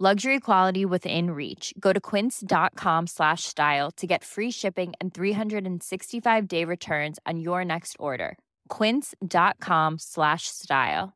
[0.00, 1.72] Luxury quality within reach.
[1.78, 7.94] Go to quince.com slash style to get free shipping and 365-day returns on your next
[8.00, 8.36] order.
[8.68, 11.12] quince.com slash style.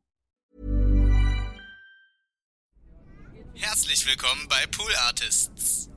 [3.54, 5.88] Herzlich willkommen bei Pool Artists.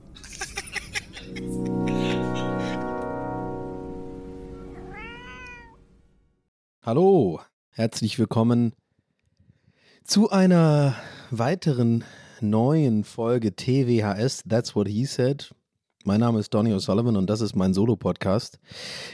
[6.84, 8.74] Hallo, herzlich willkommen
[10.02, 10.96] zu einer
[11.30, 12.04] weiteren
[12.42, 15.54] neuen Folge TWHS, That's What He Said.
[16.04, 18.58] Mein Name ist Donny O'Sullivan und das ist mein Solo-Podcast,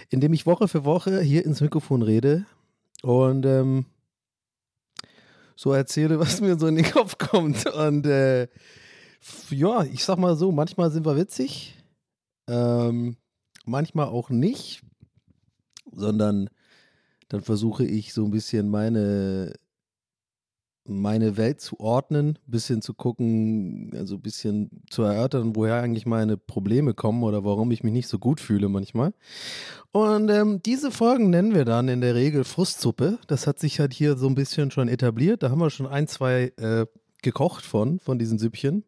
[0.08, 2.46] in dem ich Woche für Woche hier ins Mikrofon rede
[3.02, 3.84] und ähm,
[5.54, 7.66] so erzähle, was mir so in den Kopf kommt.
[7.66, 8.48] Und äh,
[9.50, 11.76] ja, ich sag mal so, manchmal sind wir witzig,
[12.48, 13.16] ähm,
[13.66, 14.82] manchmal auch nicht,
[15.92, 16.48] sondern
[17.28, 19.52] dann versuche ich so ein bisschen meine,
[20.88, 26.06] meine Welt zu ordnen, ein bisschen zu gucken, also ein bisschen zu erörtern, woher eigentlich
[26.06, 29.12] meine Probleme kommen oder warum ich mich nicht so gut fühle manchmal.
[29.92, 33.18] Und ähm, diese Folgen nennen wir dann in der Regel Frustsuppe.
[33.26, 35.42] Das hat sich halt hier so ein bisschen schon etabliert.
[35.42, 36.86] Da haben wir schon ein, zwei äh,
[37.22, 38.84] gekocht von, von diesen Süppchen.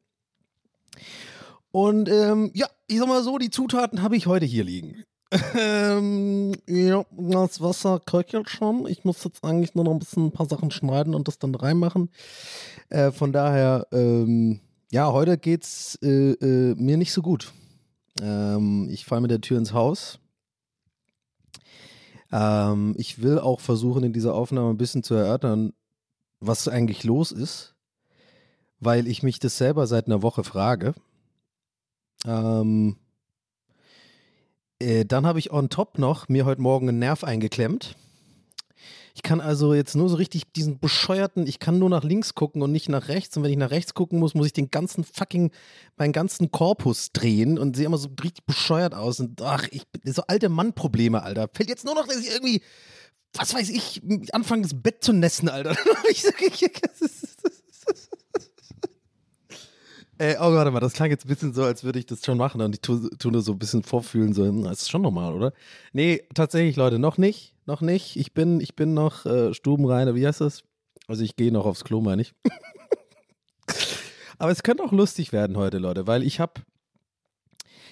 [1.73, 5.05] Und ähm, ja, ich sag mal so, die Zutaten habe ich heute hier liegen.
[5.33, 8.87] Ähm, ja, das Wasser köchelt schon.
[8.89, 11.55] Ich muss jetzt eigentlich nur noch ein bisschen ein paar Sachen schneiden und das dann
[11.55, 12.11] reinmachen.
[12.89, 14.61] Äh, von daher, ähm,
[14.91, 17.53] ja, heute geht's äh, äh, mir nicht so gut.
[18.21, 20.19] Ähm, ich falle mit der Tür ins Haus.
[22.33, 25.73] Ähm, ich will auch versuchen, in dieser Aufnahme ein bisschen zu erörtern,
[26.41, 27.75] was eigentlich los ist,
[28.81, 30.95] weil ich mich das selber seit einer Woche frage.
[32.27, 32.97] Ähm,
[34.81, 37.97] äh, dann habe ich on top noch mir heute Morgen einen Nerv eingeklemmt.
[39.15, 42.63] Ich kann also jetzt nur so richtig diesen bescheuerten, ich kann nur nach links gucken
[42.63, 43.37] und nicht nach rechts.
[43.37, 45.51] Und wenn ich nach rechts gucken muss, muss ich den ganzen fucking,
[45.97, 49.21] meinen ganzen Korpus drehen und sehe immer so richtig bescheuert aus.
[49.21, 51.49] Und ach, ich bin so alte Mann-Probleme, Alter.
[51.53, 52.63] Fällt jetzt nur noch, dass ich irgendwie,
[53.35, 54.01] was weiß ich,
[54.33, 55.77] anfangen das Bett zu nässen, Alter.
[56.11, 56.63] ich sag, ich,
[60.21, 62.37] Ey, oh, warte mal, das klang jetzt ein bisschen so, als würde ich das schon
[62.37, 65.33] machen und ich tue, nur so ein bisschen vorfühlen, so, hm, das ist schon normal,
[65.33, 65.55] oder?
[65.95, 68.17] Nee, tatsächlich, Leute, noch nicht, noch nicht.
[68.17, 70.63] Ich bin, ich bin noch äh, stubenrein, wie heißt das?
[71.07, 72.35] Also ich gehe noch aufs Klo, meine ich.
[74.39, 76.61] Aber es könnte auch lustig werden heute, Leute, weil ich habe,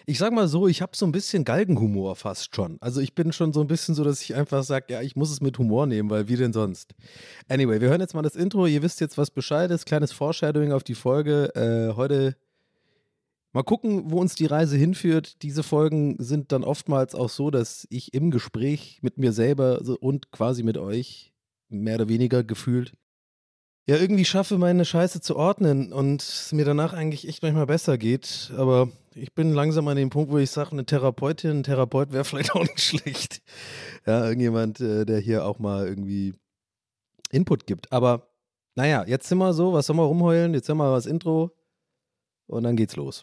[0.08, 2.78] ich sag mal so, ich habe so ein bisschen Galgenhumor fast schon.
[2.80, 5.30] Also ich bin schon so ein bisschen so, dass ich einfach sage, ja, ich muss
[5.30, 6.94] es mit Humor nehmen, weil wie denn sonst?
[7.46, 8.66] Anyway, wir hören jetzt mal das Intro.
[8.66, 9.84] Ihr wisst jetzt, was Bescheid ist.
[9.84, 11.54] Kleines Foreshadowing auf die Folge.
[11.54, 12.36] Äh, heute
[13.52, 15.42] mal gucken, wo uns die Reise hinführt.
[15.42, 20.32] Diese Folgen sind dann oftmals auch so, dass ich im Gespräch mit mir selber und
[20.32, 21.34] quasi mit euch
[21.68, 22.94] mehr oder weniger gefühlt
[23.88, 27.96] ja irgendwie schaffe, meine Scheiße zu ordnen und es mir danach eigentlich echt manchmal besser
[27.96, 28.52] geht.
[28.56, 32.24] Aber ich bin langsam an dem Punkt, wo ich sage, eine Therapeutin, ein Therapeut wäre
[32.26, 33.40] vielleicht auch nicht schlecht.
[34.06, 36.34] Ja, irgendjemand, äh, der hier auch mal irgendwie
[37.30, 37.90] Input gibt.
[37.90, 38.28] Aber
[38.74, 40.52] naja, jetzt sind wir so, was soll man rumheulen?
[40.52, 41.50] Jetzt haben wir das Intro
[42.46, 43.22] und dann geht's los.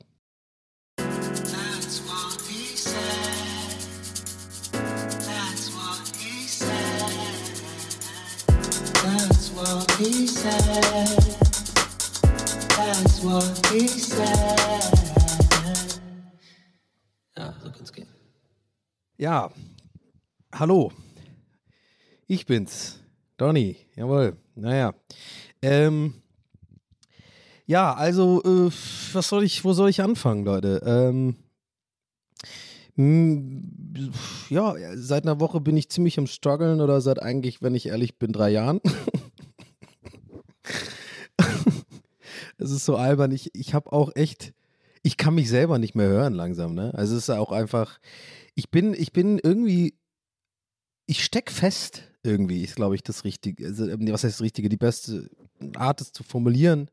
[17.38, 18.07] Ja, so kann's gehen.
[19.18, 19.50] Ja,
[20.53, 20.92] hallo.
[22.27, 23.00] Ich bin's.
[23.38, 24.36] Donny, jawohl.
[24.56, 24.94] Naja.
[25.62, 26.15] Ähm,
[27.65, 28.71] ja, also, äh,
[29.13, 30.81] was soll ich, wo soll ich anfangen, Leute?
[30.86, 31.38] Ähm,
[32.95, 34.12] mh,
[34.50, 38.19] ja, seit einer Woche bin ich ziemlich am struggeln oder seit eigentlich, wenn ich ehrlich
[38.19, 38.81] bin, drei Jahren.
[42.57, 43.31] Es ist so albern.
[43.31, 44.54] Ich, ich habe auch echt,
[45.04, 46.94] ich kann mich selber nicht mehr hören langsam, ne?
[46.96, 48.00] Also es ist auch einfach,
[48.56, 49.96] ich bin, ich bin irgendwie,
[51.06, 53.68] ich steck fest irgendwie, ist glaube ich das Richtige.
[53.68, 54.69] Also, ähm, was heißt das Richtige?
[54.69, 55.30] Die beste
[55.75, 56.90] Art, es zu formulieren.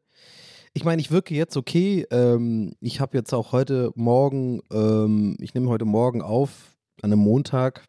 [0.75, 2.07] Ich meine, ich wirke jetzt okay.
[2.11, 7.21] Ähm, ich habe jetzt auch heute Morgen, ähm, ich nehme heute Morgen auf, an einem
[7.21, 7.85] Montag.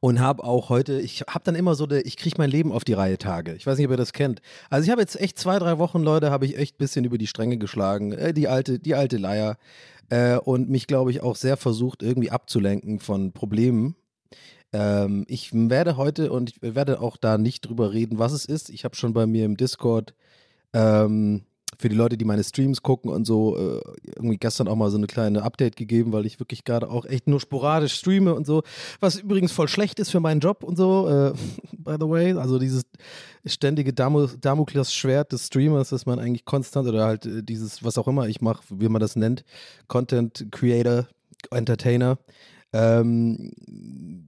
[0.00, 2.84] Und habe auch heute, ich habe dann immer so, de, ich kriege mein Leben auf
[2.84, 3.54] die Reihe Tage.
[3.54, 4.40] Ich weiß nicht, ob ihr das kennt.
[4.70, 7.18] Also ich habe jetzt echt zwei, drei Wochen, Leute, habe ich echt ein bisschen über
[7.18, 8.12] die Stränge geschlagen.
[8.12, 9.56] Äh, die alte, die alte Leier.
[10.08, 13.96] Äh, und mich, glaube ich, auch sehr versucht, irgendwie abzulenken von Problemen.
[14.72, 18.70] Ähm, ich werde heute und ich werde auch da nicht drüber reden, was es ist.
[18.70, 20.14] Ich habe schon bei mir im Discord
[20.72, 21.42] ähm,
[21.82, 23.80] für die Leute, die meine Streams gucken und so, äh,
[24.14, 27.26] irgendwie gestern auch mal so eine kleine Update gegeben, weil ich wirklich gerade auch echt
[27.26, 28.62] nur sporadisch streame und so,
[29.00, 31.32] was übrigens voll schlecht ist für meinen Job und so, äh,
[31.76, 32.32] by the way.
[32.34, 32.84] Also dieses
[33.44, 38.28] ständige Damoklesschwert des Streamers, dass man eigentlich konstant oder halt äh, dieses, was auch immer
[38.28, 39.44] ich mache, wie man das nennt,
[39.88, 41.08] Content Creator,
[41.50, 42.18] Entertainer,
[42.72, 43.52] ähm,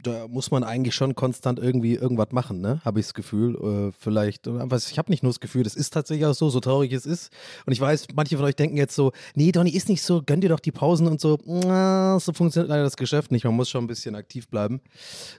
[0.03, 2.81] da muss man eigentlich schon konstant irgendwie irgendwas machen, ne?
[2.85, 3.57] Habe ich das Gefühl.
[3.57, 6.61] Äh, vielleicht, was, ich habe nicht nur das Gefühl, das ist tatsächlich auch so, so
[6.61, 7.33] traurig es ist.
[7.65, 10.41] Und ich weiß, manche von euch denken jetzt so, nee, Donny ist nicht so, gönn
[10.41, 11.39] dir doch die Pausen und so.
[11.39, 13.45] so funktioniert leider das Geschäft nicht.
[13.45, 14.81] Man muss schon ein bisschen aktiv bleiben.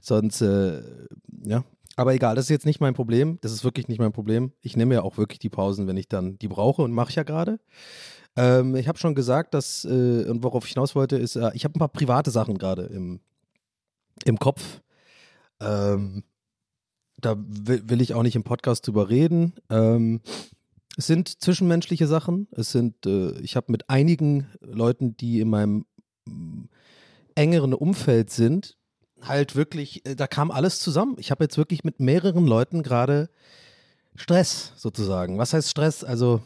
[0.01, 0.81] Sonst, äh,
[1.43, 1.63] ja.
[1.97, 3.37] Aber egal, das ist jetzt nicht mein Problem.
[3.41, 4.51] Das ist wirklich nicht mein Problem.
[4.61, 7.15] Ich nehme ja auch wirklich die Pausen, wenn ich dann die brauche und mache ich
[7.15, 7.59] ja gerade.
[8.35, 11.63] Ähm, ich habe schon gesagt, dass, äh, und worauf ich hinaus wollte, ist, äh, ich
[11.63, 13.19] habe ein paar private Sachen gerade im,
[14.25, 14.81] im Kopf.
[15.59, 16.23] Ähm,
[17.17, 19.53] da will, will, ich auch nicht im Podcast drüber reden.
[19.69, 20.21] Ähm,
[20.97, 22.47] es sind zwischenmenschliche Sachen.
[22.51, 25.85] Es sind, äh, ich habe mit einigen Leuten, die in meinem
[26.25, 26.65] mm,
[27.35, 28.77] engeren Umfeld sind,
[29.21, 31.15] halt wirklich, äh, da kam alles zusammen.
[31.19, 33.29] Ich habe jetzt wirklich mit mehreren Leuten gerade
[34.15, 35.37] Stress sozusagen.
[35.37, 36.03] Was heißt Stress?
[36.03, 36.41] Also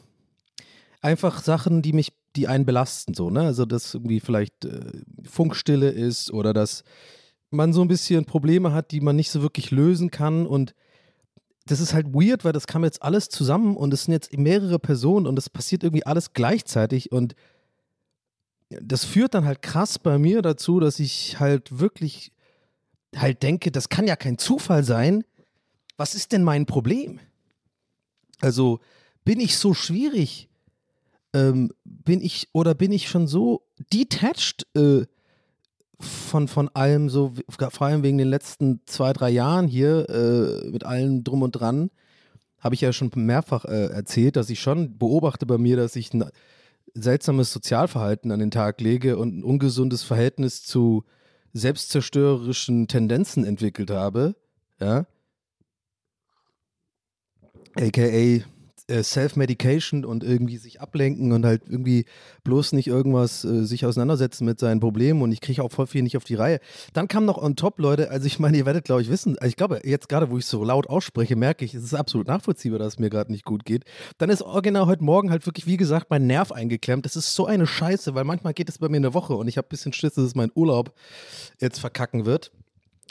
[1.02, 3.42] einfach Sachen, die mich, die einen belasten, so, ne?
[3.42, 4.92] Also, dass irgendwie vielleicht äh,
[5.24, 6.84] Funkstille ist oder dass
[7.52, 10.76] man so ein bisschen Probleme hat, die man nicht so wirklich lösen kann und
[11.66, 14.80] das ist halt weird, weil das kam jetzt alles zusammen und es sind jetzt mehrere
[14.80, 17.36] Personen und es passiert irgendwie alles gleichzeitig und
[18.70, 22.32] das führt dann halt krass bei mir dazu, dass ich halt wirklich
[23.16, 25.24] halt denke, das kann ja kein Zufall sein.
[25.98, 27.20] Was ist denn mein Problem?
[28.42, 28.80] Also
[29.26, 30.50] bin ich so schwierig?
[31.34, 35.06] Ähm, bin ich oder bin ich schon so detached äh,
[36.00, 40.86] von, von allem, so vor allem wegen den letzten zwei, drei Jahren hier äh, mit
[40.86, 41.92] allem drum und dran,
[42.60, 46.14] habe ich ja schon mehrfach äh, erzählt, dass ich schon beobachte bei mir, dass ich
[46.14, 46.26] ein
[46.94, 51.04] seltsames Sozialverhalten an den Tag lege und ein ungesundes Verhältnis zu
[51.54, 54.36] selbstzerstörerischen Tendenzen entwickelt habe,
[54.80, 55.06] ja.
[57.76, 58.44] AKA
[58.90, 62.06] Self-Medication und irgendwie sich ablenken und halt irgendwie
[62.44, 66.04] bloß nicht irgendwas äh, sich auseinandersetzen mit seinen Problemen und ich kriege auch voll viel
[66.04, 66.60] nicht auf die Reihe.
[66.94, 69.50] Dann kam noch on top, Leute, also ich meine, ihr werdet, glaube ich, wissen, also
[69.50, 72.80] ich glaube, jetzt gerade, wo ich so laut ausspreche, merke ich, es ist absolut nachvollziehbar,
[72.80, 73.86] dass es mir gerade nicht gut geht.
[74.18, 77.06] Dann ist original heute Morgen halt wirklich, wie gesagt, mein Nerv eingeklemmt.
[77.06, 79.58] Das ist so eine Scheiße, weil manchmal geht es bei mir eine Woche und ich
[79.58, 80.94] habe ein bisschen Schiss, dass es mein Urlaub
[81.60, 82.52] jetzt verkacken wird.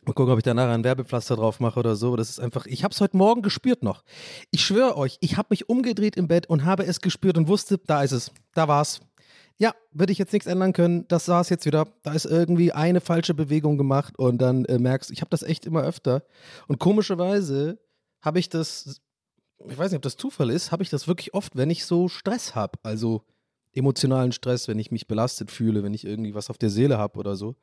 [0.08, 2.16] Mal gucken, ob ich da nachher ein Werbepflaster drauf mache oder so.
[2.16, 4.04] Das ist einfach, ich habe es heute Morgen gespürt noch.
[4.50, 7.76] Ich schwöre euch, ich habe mich umgedreht im Bett und habe es gespürt und wusste,
[7.76, 9.00] da ist es, da war's.
[9.58, 11.06] Ja, würde ich jetzt nichts ändern können.
[11.08, 11.86] Das war es jetzt wieder.
[12.04, 15.66] Da ist irgendwie eine falsche Bewegung gemacht und dann äh, merkst, ich habe das echt
[15.66, 16.22] immer öfter.
[16.68, 17.78] Und komischerweise
[18.22, 19.02] habe ich das,
[19.68, 22.08] ich weiß nicht, ob das Zufall ist, habe ich das wirklich oft, wenn ich so
[22.08, 22.78] Stress habe.
[22.82, 23.24] Also
[23.74, 27.18] emotionalen Stress, wenn ich mich belastet fühle, wenn ich irgendwie was auf der Seele habe
[27.18, 27.56] oder so.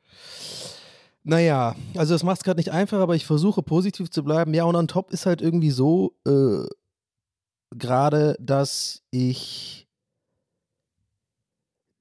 [1.28, 4.54] Naja, also das macht es gerade nicht einfach, aber ich versuche positiv zu bleiben.
[4.54, 6.68] Ja, und on top ist halt irgendwie so, äh,
[7.76, 9.88] gerade, dass ich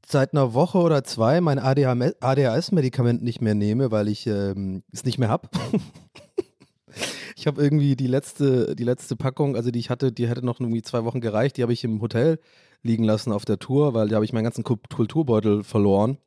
[0.06, 5.18] seit einer Woche oder zwei mein ADHS-Medikament nicht mehr nehme, weil ich ähm, es nicht
[5.18, 5.50] mehr habe.
[7.36, 10.60] ich habe irgendwie die letzte, die letzte Packung, also die ich hatte, die hätte noch
[10.60, 12.38] irgendwie zwei Wochen gereicht, die habe ich im Hotel
[12.84, 16.20] liegen lassen auf der Tour, weil da habe ich meinen ganzen Kulturbeutel verloren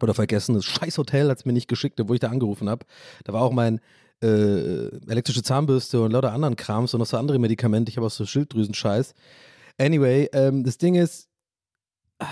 [0.00, 0.54] oder vergessen.
[0.54, 2.86] Das scheiß Hotel hat es mir nicht geschickt, wo ich da angerufen habe.
[3.24, 3.80] Da war auch mein
[4.22, 7.90] äh, elektrische Zahnbürste und lauter anderen Krams und noch so andere Medikamente.
[7.90, 9.14] Ich habe auch so Schilddrüsen-Scheiß.
[9.78, 11.28] Anyway, ähm, das Ding ist.
[12.18, 12.24] Äh,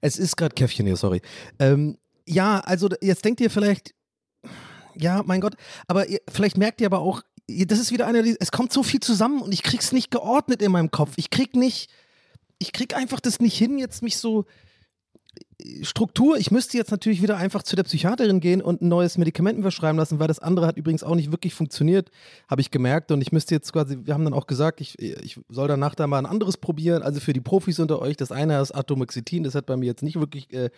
[0.00, 1.20] es ist gerade Käffchen hier, sorry.
[1.58, 3.94] Ähm, ja, also jetzt denkt ihr vielleicht,
[4.94, 5.54] ja, mein Gott,
[5.86, 9.00] aber ihr, vielleicht merkt ihr aber auch, das ist wieder einer, es kommt so viel
[9.00, 11.12] zusammen und ich krieg's nicht geordnet in meinem Kopf.
[11.16, 11.90] Ich krieg nicht
[12.58, 14.44] ich krieg einfach das nicht hin, jetzt mich so
[15.62, 19.18] äh, Struktur, ich müsste jetzt natürlich wieder einfach zu der Psychiaterin gehen und ein neues
[19.18, 22.10] Medikament verschreiben lassen, weil das andere hat übrigens auch nicht wirklich funktioniert,
[22.48, 23.10] habe ich gemerkt.
[23.10, 26.06] Und ich müsste jetzt quasi, wir haben dann auch gesagt, ich, ich soll danach da
[26.06, 27.02] mal ein anderes probieren.
[27.02, 30.02] Also für die Profis unter euch, das eine ist Atomoxetin, das hat bei mir jetzt
[30.02, 30.70] nicht wirklich äh,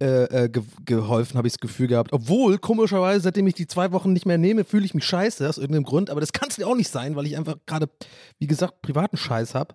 [0.00, 2.12] äh, äh ge geholfen, habe ich das Gefühl gehabt.
[2.12, 5.58] Obwohl, komischerweise, seitdem ich die zwei Wochen nicht mehr nehme, fühle ich mich scheiße aus
[5.58, 6.10] irgendeinem Grund.
[6.10, 7.88] Aber das kann es ja auch nicht sein, weil ich einfach gerade,
[8.38, 9.74] wie gesagt, privaten Scheiß habe.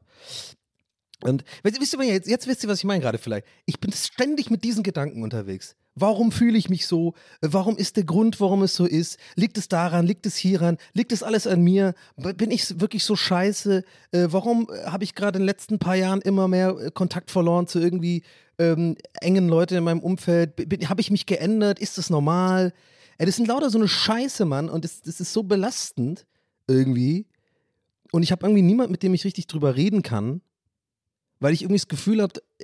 [1.23, 3.47] Und wisst ihr, jetzt, jetzt wisst ihr, was ich meine gerade vielleicht.
[3.65, 5.77] Ich bin ständig mit diesen Gedanken unterwegs.
[5.95, 7.13] Warum fühle ich mich so?
[7.39, 9.17] Warum ist der Grund, warum es so ist?
[9.35, 10.05] Liegt es daran?
[10.05, 10.77] Liegt es hieran?
[10.93, 11.93] Liegt es alles an mir?
[12.17, 13.83] Bin ich wirklich so scheiße?
[14.11, 17.67] Äh, warum habe ich gerade in den letzten paar Jahren immer mehr äh, Kontakt verloren
[17.67, 18.23] zu irgendwie
[18.57, 20.53] ähm, engen Leuten in meinem Umfeld?
[20.89, 21.79] Habe ich mich geändert?
[21.79, 22.73] Ist das normal?
[23.17, 24.69] Ey, das sind lauter so eine Scheiße, Mann.
[24.69, 26.25] Und das, das ist so belastend
[26.67, 27.27] irgendwie.
[28.11, 30.41] Und ich habe irgendwie niemand, mit dem ich richtig drüber reden kann
[31.43, 32.63] weil ich irgendwie das Gefühl habe, äh,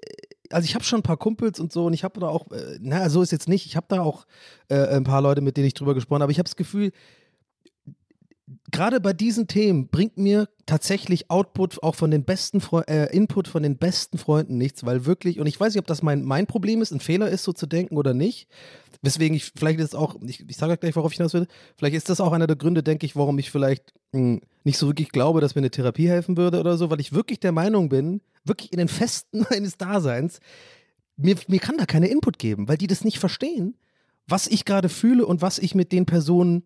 [0.51, 2.79] also ich habe schon ein paar Kumpels und so und ich habe da auch, äh,
[2.79, 4.25] naja, so ist jetzt nicht, ich habe da auch
[4.69, 6.91] äh, ein paar Leute, mit denen ich drüber gesprochen habe, aber ich habe das Gefühl,
[8.71, 13.47] gerade bei diesen Themen bringt mir tatsächlich Output auch von den besten Fre äh, Input
[13.47, 16.47] von den besten Freunden nichts, weil wirklich, und ich weiß nicht, ob das mein, mein
[16.47, 18.47] Problem ist, ein Fehler ist, so zu denken oder nicht.
[19.01, 22.09] Weswegen ich, vielleicht ist auch, ich, ich sage gleich, worauf ich hinaus will, vielleicht ist
[22.09, 25.09] das auch einer der Gründe, denke ich, warum ich vielleicht mh, hm, nicht so wirklich
[25.09, 28.21] glaube, dass mir eine Therapie helfen würde oder so, weil ich wirklich der Meinung bin,
[28.43, 30.39] wirklich in den Festen meines Daseins,
[31.15, 33.75] mir, mir kann da keine Input geben, weil die das nicht verstehen,
[34.27, 36.63] was ich gerade fühle und was ich mit den Personen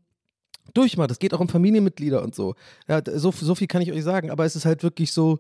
[0.74, 1.08] durchmache.
[1.08, 2.56] Das geht auch um Familienmitglieder und so.
[2.88, 3.32] Ja, so.
[3.32, 5.40] So viel kann ich euch sagen, aber es ist halt wirklich so,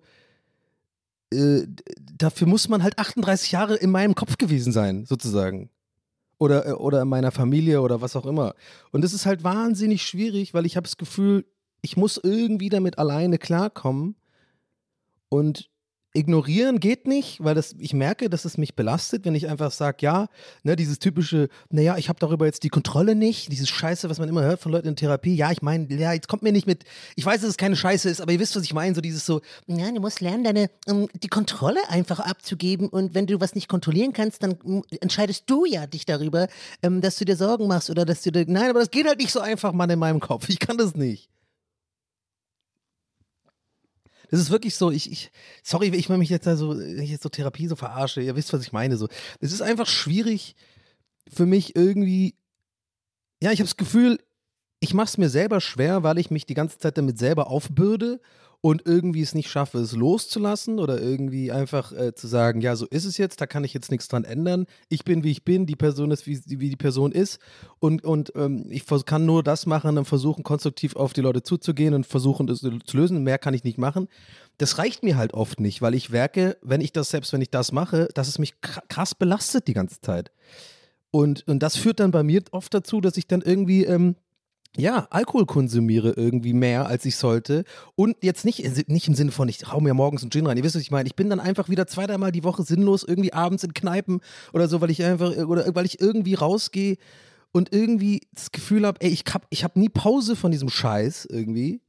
[1.31, 1.67] äh,
[1.99, 5.69] dafür muss man halt 38 Jahre in meinem Kopf gewesen sein, sozusagen
[6.37, 8.53] oder, äh, oder in meiner Familie oder was auch immer.
[8.91, 11.45] Und es ist halt wahnsinnig schwierig, weil ich habe das Gefühl,
[11.81, 14.15] ich muss irgendwie damit alleine klarkommen.
[15.29, 15.69] Und
[16.13, 19.97] ignorieren geht nicht, weil das, ich merke, dass es mich belastet, wenn ich einfach sage,
[20.01, 20.27] ja,
[20.61, 24.29] ne, dieses typische, naja, ich habe darüber jetzt die Kontrolle nicht, dieses Scheiße, was man
[24.29, 26.83] immer hört von Leuten in Therapie, ja, ich meine, ja, jetzt kommt mir nicht mit,
[27.15, 29.25] ich weiß, dass es keine Scheiße ist, aber ihr wisst, was ich meine, so dieses
[29.25, 33.55] so, ja, du musst lernen, deine, um, die Kontrolle einfach abzugeben und wenn du was
[33.55, 36.47] nicht kontrollieren kannst, dann um, entscheidest du ja dich darüber,
[36.83, 39.19] ähm, dass du dir Sorgen machst oder dass du dir, nein, aber das geht halt
[39.19, 41.29] nicht so einfach, Mann, in meinem Kopf, ich kann das nicht.
[44.33, 47.29] Das ist wirklich so, ich, ich sorry, ich mich jetzt da so, ich jetzt so
[47.29, 48.97] Therapie so verarsche, ihr wisst, was ich meine.
[48.97, 49.07] So.
[49.39, 50.55] Es ist einfach schwierig
[51.31, 52.33] für mich irgendwie,
[53.43, 54.17] ja, ich habe das Gefühl,
[54.79, 58.21] ich mache es mir selber schwer, weil ich mich die ganze Zeit damit selber aufbürde
[58.65, 62.85] und irgendwie es nicht schaffe, es loszulassen oder irgendwie einfach äh, zu sagen, ja, so
[62.85, 64.67] ist es jetzt, da kann ich jetzt nichts dran ändern.
[64.87, 67.39] Ich bin, wie ich bin, die Person ist, wie, wie die Person ist
[67.79, 71.93] und, und ähm, ich kann nur das machen und versuchen, konstruktiv auf die Leute zuzugehen
[71.93, 73.21] und versuchen, das zu lösen.
[73.25, 74.07] Mehr kann ich nicht machen.
[74.59, 77.49] Das reicht mir halt oft nicht, weil ich werke, wenn ich das, selbst wenn ich
[77.49, 80.31] das mache, dass es mich krass belastet die ganze Zeit.
[81.11, 84.15] Und, und das führt dann bei mir oft dazu, dass ich dann irgendwie ähm,
[84.75, 87.63] ja, Alkohol konsumiere irgendwie mehr, als ich sollte.
[87.95, 90.57] Und jetzt nicht, nicht im Sinne von, ich hau mir morgens einen Gin rein.
[90.57, 91.07] Ihr wisst, was ich meine.
[91.07, 94.67] Ich bin dann einfach wieder zwei, dreimal die Woche sinnlos irgendwie abends in Kneipen oder
[94.67, 96.97] so, weil ich einfach, oder weil ich irgendwie rausgehe
[97.51, 101.27] und irgendwie das Gefühl habe, ey, ich hab, ich hab nie Pause von diesem Scheiß
[101.29, 101.81] irgendwie.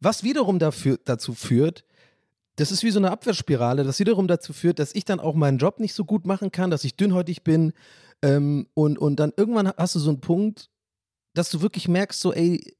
[0.00, 1.84] Was wiederum dafür, dazu führt,
[2.56, 5.56] das ist wie so eine Abwehrspirale, das wiederum dazu führt, dass ich dann auch meinen
[5.56, 7.72] Job nicht so gut machen kann, dass ich dünnhäutig bin.
[8.22, 10.70] Ähm, und, und dann irgendwann hast du so einen Punkt,
[11.36, 12.76] dass du wirklich merkst, so, ey,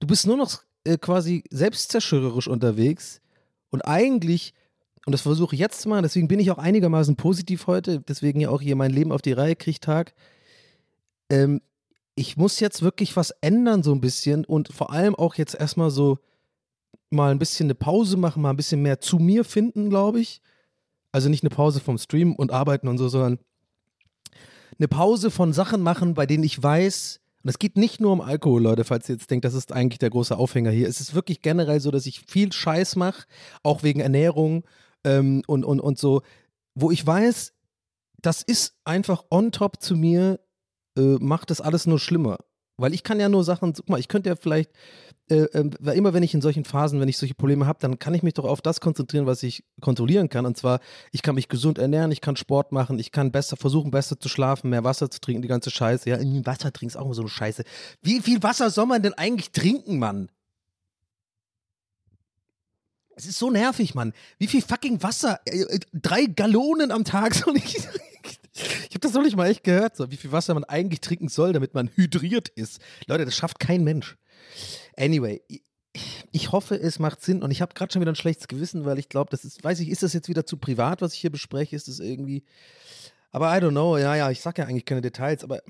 [0.00, 3.20] du bist nur noch äh, quasi selbstzerstörerisch unterwegs
[3.70, 4.52] und eigentlich,
[5.06, 8.50] und das versuche ich jetzt mal, deswegen bin ich auch einigermaßen positiv heute, deswegen ja
[8.50, 10.14] auch hier mein Leben auf die Reihe kriegt Tag.
[11.30, 11.60] Ähm,
[12.16, 15.90] ich muss jetzt wirklich was ändern, so ein bisschen und vor allem auch jetzt erstmal
[15.90, 16.18] so
[17.10, 20.42] mal ein bisschen eine Pause machen, mal ein bisschen mehr zu mir finden, glaube ich.
[21.12, 23.38] Also nicht eine Pause vom Stream und Arbeiten und so, sondern
[24.78, 28.20] eine Pause von Sachen machen, bei denen ich weiß, und es geht nicht nur um
[28.20, 30.88] Alkohol, Leute, falls ihr jetzt denkt, das ist eigentlich der große Aufhänger hier.
[30.88, 33.26] Es ist wirklich generell so, dass ich viel Scheiß mache,
[33.62, 34.64] auch wegen Ernährung
[35.04, 36.22] ähm, und, und, und so,
[36.74, 37.54] wo ich weiß,
[38.20, 40.40] das ist einfach on top zu mir,
[40.98, 42.38] äh, macht das alles nur schlimmer.
[42.76, 44.70] Weil ich kann ja nur Sachen, guck mal, ich könnte ja vielleicht,
[45.30, 47.98] äh, äh, weil immer wenn ich in solchen Phasen, wenn ich solche Probleme habe, dann
[47.98, 50.44] kann ich mich doch auf das konzentrieren, was ich kontrollieren kann.
[50.44, 50.80] Und zwar,
[51.12, 54.28] ich kann mich gesund ernähren, ich kann Sport machen, ich kann besser versuchen, besser zu
[54.28, 56.08] schlafen, mehr Wasser zu trinken, die ganze Scheiße.
[56.10, 57.64] Ja, Wasser trinken ist auch immer so eine Scheiße.
[58.02, 60.30] Wie viel Wasser soll man denn eigentlich trinken, Mann?
[63.14, 64.12] Es ist so nervig, Mann.
[64.38, 65.40] Wie viel fucking Wasser?
[65.44, 67.76] Äh, äh, drei Gallonen am Tag soll ich
[68.52, 71.28] ich habe das noch nicht mal echt gehört, so wie viel Wasser man eigentlich trinken
[71.28, 72.80] soll, damit man hydriert ist.
[73.06, 74.16] Leute, das schafft kein Mensch.
[74.96, 75.42] Anyway,
[76.32, 78.98] ich hoffe, es macht Sinn und ich habe gerade schon wieder ein schlechtes Gewissen, weil
[78.98, 81.30] ich glaube, das ist, weiß ich, ist das jetzt wieder zu privat, was ich hier
[81.30, 81.74] bespreche?
[81.74, 82.44] Ist das irgendwie.
[83.32, 85.62] Aber I don't know, ja, ja, ich sag ja eigentlich keine Details, aber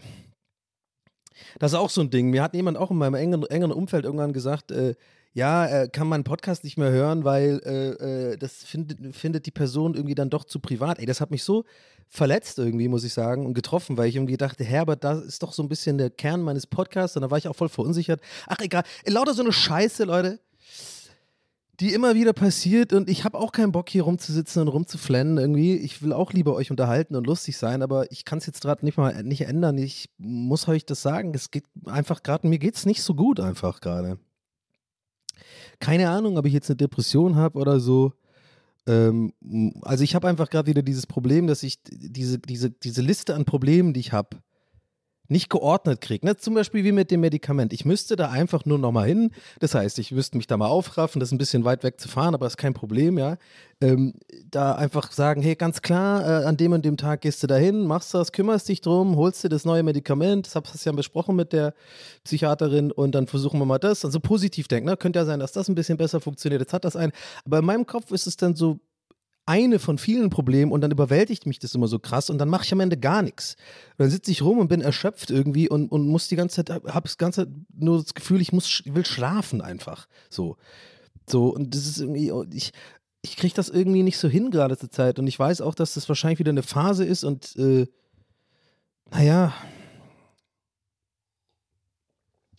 [1.59, 2.31] das ist auch so ein Ding.
[2.31, 4.95] Mir hat jemand auch in meinem engeren, engeren Umfeld irgendwann gesagt, äh,
[5.33, 9.51] ja, er kann meinen Podcast nicht mehr hören, weil äh, äh, das findet, findet die
[9.51, 10.99] Person irgendwie dann doch zu privat.
[10.99, 11.65] Ey, das hat mich so
[12.09, 15.53] verletzt irgendwie, muss ich sagen, und getroffen, weil ich irgendwie dachte, Herbert, das ist doch
[15.53, 18.21] so ein bisschen der Kern meines Podcasts und da war ich auch voll verunsichert.
[18.49, 18.83] Ach, egal.
[19.05, 20.41] Ey, lauter so eine Scheiße, Leute
[21.81, 25.77] die immer wieder passiert und ich habe auch keinen Bock hier rumzusitzen und rumzuflennen irgendwie.
[25.77, 28.85] Ich will auch lieber euch unterhalten und lustig sein, aber ich kann es jetzt gerade
[28.85, 29.79] nicht mal nicht ändern.
[29.79, 33.41] Ich muss euch das sagen, es geht einfach gerade, mir geht es nicht so gut
[33.41, 34.19] einfach gerade.
[35.81, 38.13] Keine Ahnung, ob ich jetzt eine Depression habe oder so.
[38.87, 39.33] Ähm,
[39.83, 43.45] also ich habe einfach gerade wieder dieses Problem, dass ich diese, diese, diese Liste an
[43.45, 44.37] Problemen, die ich habe,
[45.31, 46.27] nicht geordnet kriege.
[46.27, 46.37] Ne?
[46.37, 47.73] Zum Beispiel wie mit dem Medikament.
[47.73, 49.31] Ich müsste da einfach nur nochmal hin.
[49.61, 52.09] Das heißt, ich müsste mich da mal aufraffen, das ist ein bisschen weit weg zu
[52.09, 53.37] fahren, aber ist kein Problem, ja.
[53.83, 54.13] Ähm,
[54.51, 57.57] da einfach sagen, hey, ganz klar, äh, an dem und dem Tag gehst du da
[57.57, 60.95] hin, machst das, kümmerst dich drum, holst dir das neue Medikament, das hast du ja
[60.95, 61.73] besprochen mit der
[62.25, 64.05] Psychiaterin und dann versuchen wir mal das.
[64.05, 64.97] Also positiv denken, ne?
[64.97, 66.61] Könnte ja sein, dass das ein bisschen besser funktioniert.
[66.61, 67.13] Jetzt hat das ein.
[67.47, 68.81] Aber in meinem Kopf ist es dann so,
[69.47, 72.64] eine von vielen Problemen und dann überwältigt mich das immer so krass und dann mache
[72.64, 73.56] ich am Ende gar nichts.
[73.99, 77.09] dann sitze ich rum und bin erschöpft irgendwie und, und muss die ganze Zeit, habe
[77.09, 80.06] das ganze Zeit nur das Gefühl, ich muss, will schlafen einfach.
[80.28, 80.56] So.
[81.28, 82.73] So, und das ist irgendwie, ich,
[83.23, 85.94] ich kriege das irgendwie nicht so hin gerade zur Zeit und ich weiß auch, dass
[85.94, 87.87] das wahrscheinlich wieder eine Phase ist und äh,
[89.11, 89.52] naja,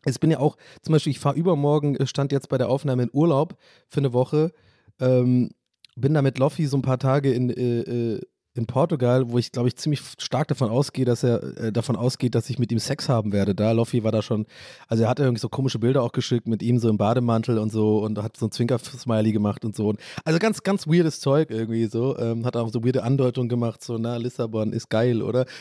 [0.05, 3.03] Jetzt bin ja auch, zum Beispiel, ich fahre übermorgen, äh, stand jetzt bei der Aufnahme
[3.03, 3.55] in Urlaub
[3.87, 4.51] für eine Woche.
[4.99, 5.51] Ähm,
[5.95, 8.21] bin da mit Loffi so ein paar Tage in, äh, äh,
[8.53, 12.35] in Portugal, wo ich, glaube ich, ziemlich stark davon ausgehe, dass er äh, davon ausgeht,
[12.35, 13.55] dass ich mit ihm Sex haben werde.
[13.55, 14.45] Da, Loffi war da schon,
[14.87, 17.71] also er hat irgendwie so komische Bilder auch geschickt mit ihm so im Bademantel und
[17.71, 19.93] so und hat so ein Zwinker-Smiley gemacht und so.
[20.25, 22.17] Also ganz, ganz weirdes Zeug irgendwie so.
[22.17, 25.45] Ähm, hat auch so weirde Andeutungen gemacht, so, na, Lissabon ist geil, oder?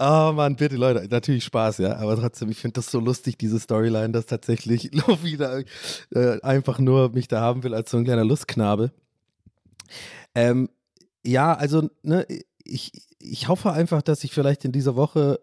[0.00, 3.58] Oh Mann, bitte Leute, natürlich Spaß, ja, aber trotzdem, ich finde das so lustig, diese
[3.58, 5.58] Storyline, dass tatsächlich Lofi da
[6.14, 8.92] äh, einfach nur mich da haben will als so ein kleiner Lustknabe.
[10.36, 10.68] Ähm,
[11.24, 12.26] ja, also, ne,
[12.62, 15.40] ich, ich hoffe einfach, dass ich vielleicht in dieser Woche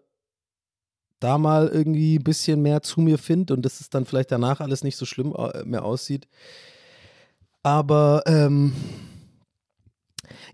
[1.20, 4.60] da mal irgendwie ein bisschen mehr zu mir finde und dass es dann vielleicht danach
[4.60, 6.28] alles nicht so schlimm äh, mehr aussieht.
[7.62, 8.72] Aber ähm,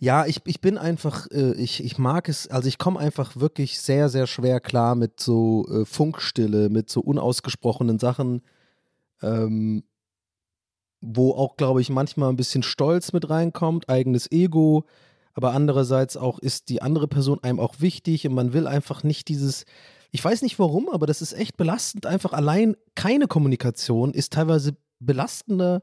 [0.00, 3.80] ja, ich, ich bin einfach, äh, ich, ich mag es, also ich komme einfach wirklich
[3.80, 8.42] sehr, sehr schwer klar mit so äh, Funkstille, mit so unausgesprochenen Sachen,
[9.22, 9.84] ähm,
[11.00, 14.84] wo auch, glaube ich, manchmal ein bisschen Stolz mit reinkommt, eigenes Ego,
[15.34, 19.28] aber andererseits auch ist die andere Person einem auch wichtig und man will einfach nicht
[19.28, 19.64] dieses,
[20.10, 24.76] ich weiß nicht warum, aber das ist echt belastend, einfach allein keine Kommunikation ist teilweise
[25.00, 25.82] belastender,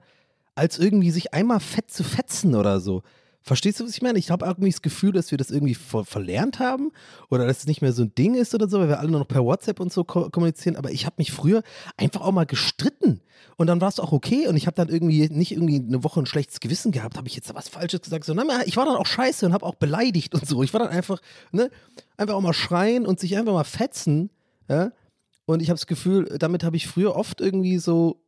[0.56, 3.02] als irgendwie sich einmal fett zu fetzen oder so.
[3.49, 4.19] Verstehst du, was ich meine?
[4.19, 6.91] Ich habe irgendwie das Gefühl, dass wir das irgendwie ver verlernt haben
[7.31, 9.21] oder dass es nicht mehr so ein Ding ist oder so, weil wir alle nur
[9.21, 10.75] noch per WhatsApp und so ko kommunizieren.
[10.75, 11.63] Aber ich habe mich früher
[11.97, 13.21] einfach auch mal gestritten
[13.57, 16.19] und dann war es auch okay und ich habe dann irgendwie nicht irgendwie eine Woche
[16.19, 17.17] ein schlechtes Gewissen gehabt.
[17.17, 18.23] Habe ich jetzt was Falsches gesagt?
[18.23, 20.62] So, nein, ich war dann auch scheiße und habe auch beleidigt und so.
[20.62, 21.19] Ich war dann einfach,
[21.51, 21.71] ne,
[22.17, 24.29] einfach auch mal schreien und sich einfach mal fetzen.
[24.67, 24.91] Ja?
[25.47, 28.21] Und ich habe das Gefühl, damit habe ich früher oft irgendwie so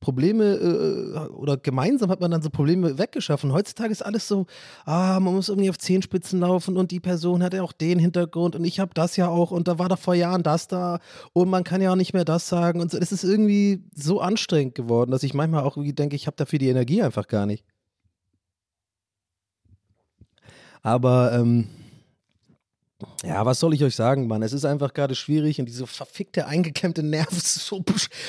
[0.00, 3.52] Probleme äh, oder gemeinsam hat man dann so Probleme weggeschaffen.
[3.52, 4.46] Heutzutage ist alles so,
[4.86, 8.56] ah, man muss irgendwie auf Zehenspitzen laufen und die Person hat ja auch den Hintergrund
[8.56, 11.00] und ich habe das ja auch und da war doch vor Jahren das da
[11.34, 12.98] und man kann ja auch nicht mehr das sagen und so.
[12.98, 16.58] Es ist irgendwie so anstrengend geworden, dass ich manchmal auch irgendwie denke, ich habe dafür
[16.58, 17.64] die Energie einfach gar nicht.
[20.82, 21.68] Aber ähm,
[23.24, 24.42] ja, was soll ich euch sagen, Mann?
[24.42, 27.82] Es ist einfach gerade schwierig und diese verfickte, eingeklemmte Nerv ist so.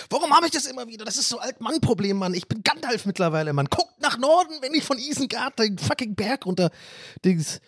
[0.09, 1.05] Warum habe ich das immer wieder?
[1.05, 2.33] Das ist so Alt-Mann-Problem, Mann.
[2.33, 3.67] Ich bin Gandalf mittlerweile, Mann.
[3.67, 6.71] Guckt nach Norden, wenn ich von Isengard den fucking Berg runter.
[7.23, 7.61] Dings.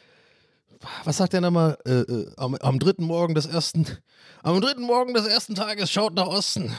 [1.06, 1.78] Was sagt der nochmal?
[1.86, 3.86] Äh, äh, am, am dritten Morgen des ersten.
[4.42, 6.76] Am dritten Morgen des ersten Tages schaut nach Osten.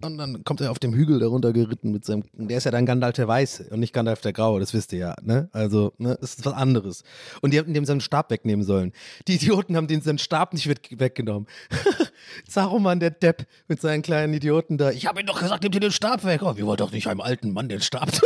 [0.00, 2.22] Und dann kommt er auf dem Hügel darunter geritten mit seinem.
[2.32, 4.98] Der ist ja dann Gandalf der Weiße und nicht Gandalf der Graue, das wisst ihr
[5.00, 5.48] ja, ne?
[5.52, 7.02] Also, ne, das ist was anderes.
[7.42, 8.92] Und die hätten dem seinen Stab wegnehmen sollen.
[9.26, 11.48] Die Idioten haben den seinen Stab nicht weggenommen.
[12.48, 14.92] Saruman, der Depp, mit seinen kleinen Idioten da.
[14.92, 16.42] Ich habe ihm doch gesagt, nehmt ihr den Stab weg.
[16.42, 18.08] Oh, wir wollen doch nicht einem alten Mann den Stab.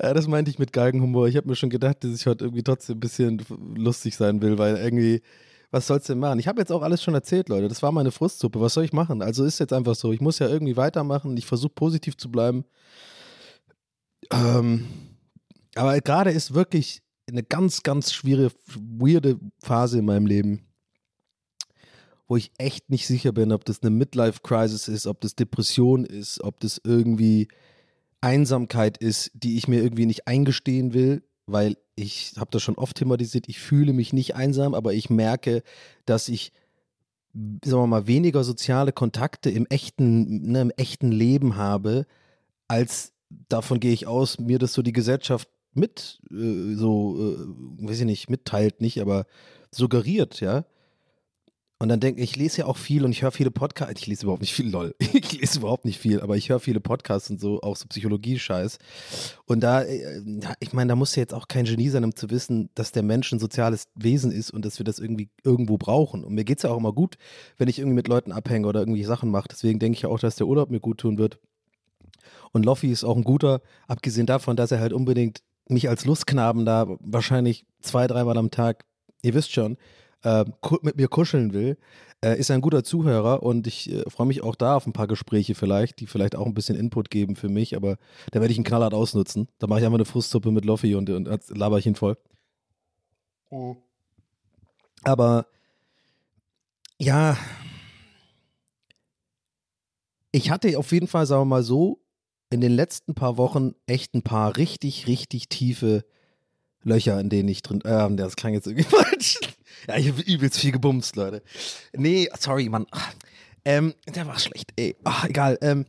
[0.00, 1.26] ja, das meinte ich mit Galgenhumor.
[1.26, 3.42] Ich habe mir schon gedacht, dass ich heute irgendwie trotzdem ein bisschen
[3.74, 5.22] lustig sein will, weil irgendwie
[5.76, 6.38] was soll's denn machen?
[6.38, 7.68] Ich habe jetzt auch alles schon erzählt, Leute.
[7.68, 8.60] Das war meine Frustsuppe.
[8.62, 9.20] Was soll ich machen?
[9.20, 10.10] Also ist jetzt einfach so.
[10.10, 11.36] Ich muss ja irgendwie weitermachen.
[11.36, 12.64] Ich versuche positiv zu bleiben.
[14.32, 14.86] Ähm,
[15.74, 20.66] aber gerade ist wirklich eine ganz, ganz schwierige, weirde Phase in meinem Leben,
[22.26, 26.42] wo ich echt nicht sicher bin, ob das eine Midlife-Crisis ist, ob das Depression ist,
[26.42, 27.48] ob das irgendwie
[28.22, 32.96] Einsamkeit ist, die ich mir irgendwie nicht eingestehen will, weil ich habe das schon oft
[32.96, 35.62] thematisiert, ich fühle mich nicht einsam, aber ich merke,
[36.04, 36.52] dass ich
[37.64, 42.06] sagen wir mal, weniger soziale Kontakte im echten, ne, im echten Leben habe,
[42.68, 43.12] als
[43.48, 48.06] davon gehe ich aus, mir das so die Gesellschaft mit, äh, so, äh, weiß ich
[48.06, 49.26] nicht, mitteilt nicht, aber
[49.70, 50.64] suggeriert, ja.
[51.78, 54.00] Und dann denke ich, ich lese ja auch viel und ich höre viele Podcasts.
[54.00, 54.94] Ich lese überhaupt nicht viel, lol.
[55.12, 58.78] Ich lese überhaupt nicht viel, aber ich höre viele Podcasts und so, auch so Psychologie-Scheiß.
[59.44, 60.22] Und da, äh,
[60.60, 63.02] ich meine, da muss ja jetzt auch kein Genie sein, um zu wissen, dass der
[63.02, 66.24] Mensch ein soziales Wesen ist und dass wir das irgendwie irgendwo brauchen.
[66.24, 67.18] Und mir geht es ja auch immer gut,
[67.58, 69.48] wenn ich irgendwie mit Leuten abhänge oder irgendwie Sachen mache.
[69.50, 71.38] Deswegen denke ich auch, dass der Urlaub mir gut tun wird.
[72.52, 76.64] Und Loffi ist auch ein guter, abgesehen davon, dass er halt unbedingt mich als Lustknaben
[76.64, 78.84] da wahrscheinlich zwei, dreimal am Tag,
[79.22, 79.76] ihr wisst schon,
[80.22, 80.44] äh,
[80.82, 81.76] mit mir kuscheln will,
[82.24, 85.06] äh, ist ein guter Zuhörer und ich äh, freue mich auch da auf ein paar
[85.06, 87.96] Gespräche vielleicht, die vielleicht auch ein bisschen Input geben für mich, aber
[88.32, 89.48] da werde ich ihn knallhart ausnutzen.
[89.58, 92.16] Da mache ich einfach eine Frustsuppe mit Loffi und, und, und laber ich ihn voll.
[95.04, 95.46] Aber
[96.98, 97.36] ja,
[100.32, 102.00] ich hatte auf jeden Fall, sagen wir mal so,
[102.50, 106.04] in den letzten paar Wochen echt ein paar richtig, richtig tiefe
[106.86, 107.80] Löcher, in denen ich drin.
[107.82, 109.38] Äh, das klang jetzt irgendwie falsch.
[109.88, 111.42] Ja, ich habe übelst viel gebumst, Leute.
[111.94, 112.86] Nee, sorry, Mann.
[113.64, 114.96] Ähm, der war schlecht, ey.
[115.04, 115.58] Ach, egal.
[115.60, 115.86] Ähm,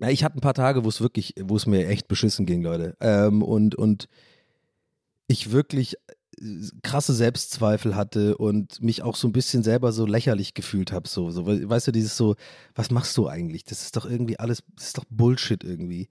[0.00, 2.62] ja, ich hatte ein paar Tage, wo es wirklich, wo es mir echt beschissen ging,
[2.62, 2.96] Leute.
[3.00, 4.08] Ähm, und, und
[5.26, 5.96] ich wirklich
[6.40, 11.08] äh, krasse Selbstzweifel hatte und mich auch so ein bisschen selber so lächerlich gefühlt habe.
[11.08, 12.36] So, so, weißt du, dieses so,
[12.74, 13.64] was machst du eigentlich?
[13.64, 16.08] Das ist doch irgendwie alles, das ist doch Bullshit irgendwie.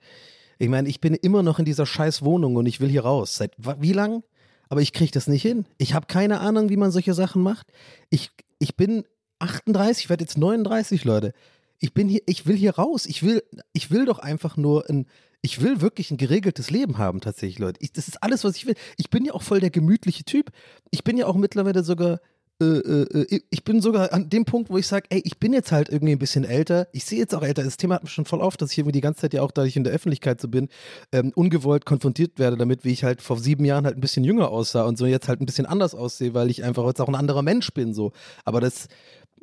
[0.61, 3.35] Ich meine, ich bin immer noch in dieser scheiß Wohnung und ich will hier raus.
[3.35, 4.21] Seit wie lang?
[4.69, 5.65] Aber ich kriege das nicht hin.
[5.79, 7.65] Ich habe keine Ahnung, wie man solche Sachen macht.
[8.11, 9.03] Ich, ich bin
[9.39, 11.33] 38, ich werde jetzt 39, Leute.
[11.79, 13.07] Ich bin hier, ich will hier raus.
[13.07, 13.41] Ich will,
[13.73, 15.07] ich will doch einfach nur ein,
[15.41, 17.79] ich will wirklich ein geregeltes Leben haben, tatsächlich, Leute.
[17.81, 18.75] Ich, das ist alles, was ich will.
[18.97, 20.51] Ich bin ja auch voll der gemütliche Typ.
[20.91, 22.19] Ich bin ja auch mittlerweile sogar
[22.61, 26.13] ich bin sogar an dem Punkt, wo ich sage, ey, ich bin jetzt halt irgendwie
[26.13, 26.87] ein bisschen älter.
[26.91, 27.63] Ich sehe jetzt auch älter.
[27.63, 29.51] Das Thema hat mich schon voll auf, dass ich irgendwie die ganze Zeit ja auch,
[29.51, 30.69] da ich in der Öffentlichkeit so bin,
[31.11, 34.49] ähm, ungewollt konfrontiert werde damit, wie ich halt vor sieben Jahren halt ein bisschen jünger
[34.49, 37.15] aussah und so jetzt halt ein bisschen anders aussehe, weil ich einfach jetzt auch ein
[37.15, 37.95] anderer Mensch bin.
[37.95, 38.11] So.
[38.45, 38.87] Aber das,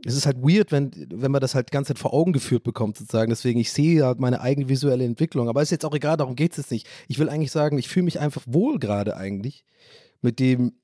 [0.07, 2.63] es ist halt weird, wenn, wenn man das halt die ganze Zeit vor Augen geführt
[2.63, 3.31] bekommt, sozusagen.
[3.31, 5.49] Deswegen, ich sehe ja meine eigene visuelle Entwicklung.
[5.49, 6.87] Aber ist jetzt auch egal, darum geht es jetzt nicht.
[7.09, 9.65] Ich will eigentlich sagen, ich fühle mich einfach wohl gerade eigentlich
[10.23, 10.75] mit dem,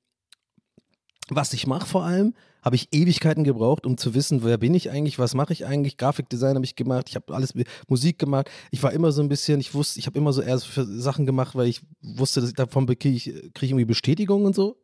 [1.29, 2.33] was ich mache vor allem
[2.65, 5.97] habe ich Ewigkeiten gebraucht, um zu wissen, wer bin ich eigentlich, was mache ich eigentlich.
[5.97, 7.53] Grafikdesign habe ich gemacht, ich habe alles
[7.87, 8.49] Musik gemacht.
[8.71, 11.27] Ich war immer so ein bisschen, ich wusste, ich habe immer so eher so Sachen
[11.27, 14.77] gemacht, weil ich wusste, dass ich davon kriege ich, krieg ich irgendwie Bestätigung und so.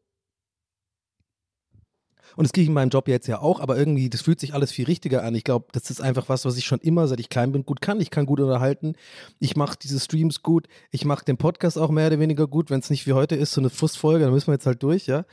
[2.35, 4.53] Und das kriege ich in meinem Job jetzt ja auch, aber irgendwie, das fühlt sich
[4.53, 5.35] alles viel richtiger an.
[5.35, 7.81] Ich glaube, das ist einfach was, was ich schon immer, seit ich klein bin, gut
[7.81, 7.99] kann.
[7.99, 8.93] Ich kann gut unterhalten.
[9.39, 10.67] Ich mache diese Streams gut.
[10.91, 13.53] Ich mache den Podcast auch mehr oder weniger gut, wenn es nicht wie heute ist,
[13.53, 15.25] so eine Frustfolge, dann müssen wir jetzt halt durch, ja.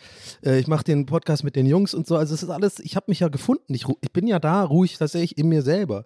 [0.44, 2.16] Äh, ich mache den Podcast mit den Jungs und so.
[2.16, 3.74] Also es ist alles, ich habe mich ja gefunden.
[3.74, 6.04] Ich, ich bin ja da ruhig tatsächlich in mir selber.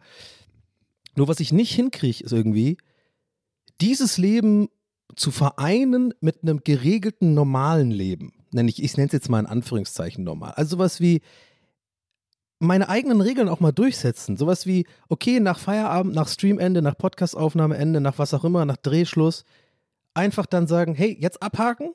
[1.17, 2.79] Nur was ich nicht hinkriege, ist irgendwie,
[3.81, 4.69] dieses Leben
[5.17, 9.47] zu vereinen mit einem geregelten, normalen Leben nenne ich, ich nenne es jetzt mal in
[9.47, 10.53] Anführungszeichen normal.
[10.57, 11.21] Also sowas wie
[12.62, 14.37] meine eigenen Regeln auch mal durchsetzen.
[14.37, 19.45] Sowas wie, okay, nach Feierabend, nach Streamende, nach Podcastaufnahmeende, nach was auch immer, nach Drehschluss,
[20.15, 21.95] einfach dann sagen, hey, jetzt abhaken,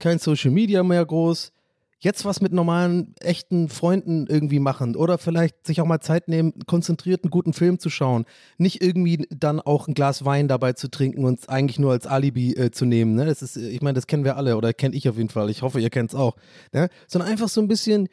[0.00, 1.52] kein Social Media mehr groß,
[2.00, 6.54] jetzt was mit normalen, echten Freunden irgendwie machen oder vielleicht sich auch mal Zeit nehmen,
[6.66, 8.24] konzentriert einen guten Film zu schauen.
[8.56, 12.54] Nicht irgendwie dann auch ein Glas Wein dabei zu trinken und eigentlich nur als Alibi
[12.54, 13.14] äh, zu nehmen.
[13.14, 13.26] Ne?
[13.26, 15.50] Das ist, ich meine, das kennen wir alle oder kenne ich auf jeden Fall.
[15.50, 16.36] Ich hoffe, ihr kennt es auch.
[16.72, 16.88] Ne?
[17.06, 18.08] Sondern einfach so ein bisschen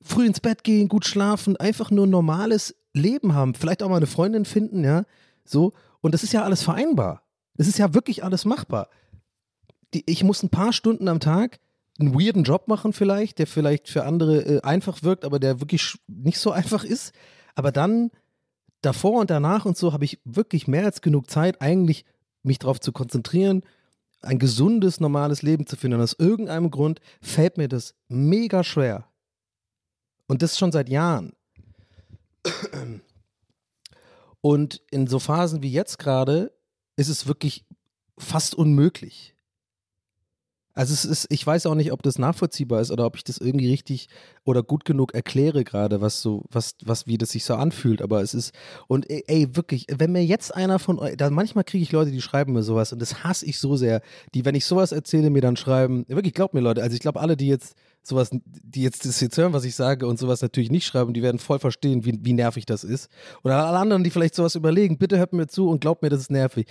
[0.00, 3.54] früh ins Bett gehen, gut schlafen, einfach nur normales Leben haben.
[3.54, 5.04] Vielleicht auch mal eine Freundin finden, ja.
[5.44, 5.72] So.
[6.00, 7.22] Und das ist ja alles vereinbar.
[7.56, 8.88] Das ist ja wirklich alles machbar.
[9.92, 11.58] Die, ich muss ein paar Stunden am Tag
[11.98, 15.96] einen weirden Job machen vielleicht, der vielleicht für andere äh, einfach wirkt, aber der wirklich
[16.06, 17.12] nicht so einfach ist.
[17.54, 18.10] Aber dann
[18.80, 22.04] davor und danach und so habe ich wirklich mehr als genug Zeit, eigentlich
[22.42, 23.62] mich darauf zu konzentrieren,
[24.20, 25.98] ein gesundes, normales Leben zu finden.
[25.98, 29.08] Und aus irgendeinem Grund fällt mir das mega schwer.
[30.26, 31.32] Und das schon seit Jahren.
[34.40, 36.52] Und in so Phasen wie jetzt gerade
[36.96, 37.64] ist es wirklich
[38.18, 39.33] fast unmöglich.
[40.74, 43.38] Also es ist, ich weiß auch nicht, ob das nachvollziehbar ist oder ob ich das
[43.38, 44.08] irgendwie richtig
[44.44, 48.02] oder gut genug erkläre gerade, was so, was, was, wie das sich so anfühlt.
[48.02, 48.52] Aber es ist,
[48.88, 52.10] und ey, ey wirklich, wenn mir jetzt einer von euch, da manchmal kriege ich Leute,
[52.10, 54.02] die schreiben mir sowas und das hasse ich so sehr,
[54.34, 57.20] die, wenn ich sowas erzähle, mir dann schreiben, wirklich, glaubt mir Leute, also ich glaube,
[57.20, 60.70] alle, die jetzt sowas, die jetzt das jetzt hören, was ich sage und sowas natürlich
[60.70, 63.08] nicht schreiben, die werden voll verstehen, wie, wie nervig das ist.
[63.44, 66.20] Oder alle anderen, die vielleicht sowas überlegen, bitte hört mir zu und glaubt mir, das
[66.20, 66.66] ist nervig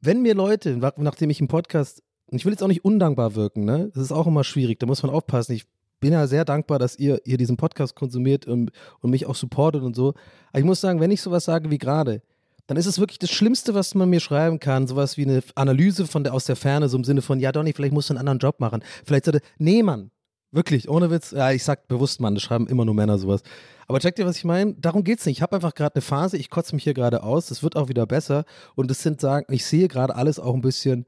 [0.00, 3.34] wenn mir Leute, nach- nachdem ich im Podcast, und ich will jetzt auch nicht undankbar
[3.34, 3.90] wirken, ne?
[3.94, 5.52] Das ist auch immer schwierig, da muss man aufpassen.
[5.52, 5.64] Ich
[6.00, 9.82] bin ja sehr dankbar, dass ihr, ihr diesen Podcast konsumiert und, und mich auch supportet
[9.82, 10.14] und so.
[10.50, 12.22] Aber ich muss sagen, wenn ich sowas sage wie gerade,
[12.66, 14.86] dann ist es wirklich das Schlimmste, was man mir schreiben kann.
[14.86, 17.72] Sowas wie eine Analyse von der, aus der Ferne, so im Sinne von, ja, Donny,
[17.72, 18.84] vielleicht musst du einen anderen Job machen.
[19.04, 20.10] Vielleicht sollte, nee, Mann,
[20.52, 21.30] wirklich, ohne Witz.
[21.30, 23.42] Ja, ich sag bewusst, Mann, das schreiben immer nur Männer sowas.
[23.86, 24.74] Aber checkt ihr, was ich meine?
[24.74, 25.38] Darum geht's nicht.
[25.38, 27.88] Ich habe einfach gerade eine Phase, ich kotze mich hier gerade aus, das wird auch
[27.88, 28.44] wieder besser.
[28.74, 31.06] Und es sind sagen, ich sehe gerade alles auch ein bisschen,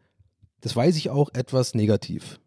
[0.60, 2.40] das weiß ich auch, etwas negativ.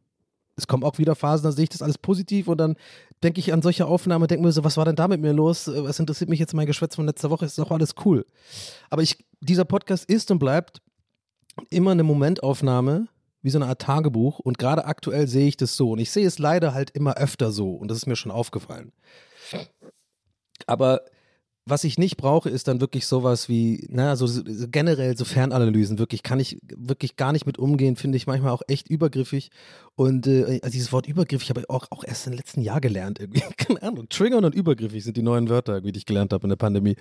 [0.55, 2.75] Es kommen auch wieder Phasen, da sehe ich das alles positiv und dann
[3.23, 5.67] denke ich an solche Aufnahmen denke mir so, was war denn da mit mir los?
[5.67, 7.45] Was interessiert mich jetzt mein Geschwätz von letzter Woche?
[7.45, 8.25] Ist doch alles cool.
[8.89, 10.81] Aber ich, dieser Podcast ist und bleibt
[11.69, 13.07] immer eine Momentaufnahme,
[13.41, 14.39] wie so eine Art Tagebuch.
[14.39, 15.91] Und gerade aktuell sehe ich das so.
[15.91, 17.71] Und ich sehe es leider halt immer öfter so.
[17.71, 18.91] Und das ist mir schon aufgefallen.
[20.67, 21.01] Aber
[21.65, 25.97] was ich nicht brauche, ist dann wirklich sowas wie, naja, so, so generell so Fernanalysen,
[25.97, 29.49] wirklich, kann ich wirklich gar nicht mit umgehen, finde ich manchmal auch echt übergriffig.
[29.95, 33.19] Und äh, also dieses Wort übergriffig habe ich auch, auch erst im letzten Jahr gelernt
[33.19, 33.41] irgendwie.
[33.57, 34.09] Keine Ahnung.
[34.09, 36.95] Triggern und übergriffig sind die neuen Wörter, die ich gelernt habe in der Pandemie.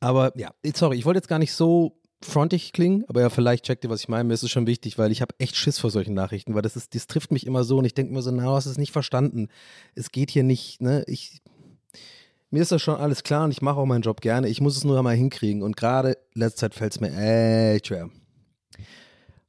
[0.00, 3.84] Aber ja, sorry, ich wollte jetzt gar nicht so frontig klingen, aber ja, vielleicht checkt
[3.84, 4.24] ihr, was ich meine.
[4.24, 6.76] Mir ist es schon wichtig, weil ich habe echt Schiss vor solchen Nachrichten, weil das
[6.76, 8.78] ist, das trifft mich immer so und ich denke mir so, na, du hast es
[8.78, 9.48] nicht verstanden.
[9.94, 11.42] Es geht hier nicht, ne, ich,
[12.52, 14.48] mir ist das schon alles klar und ich mache auch meinen Job gerne.
[14.48, 15.62] Ich muss es nur einmal hinkriegen.
[15.62, 18.10] Und gerade letzter Zeit fällt es mir echt schwer.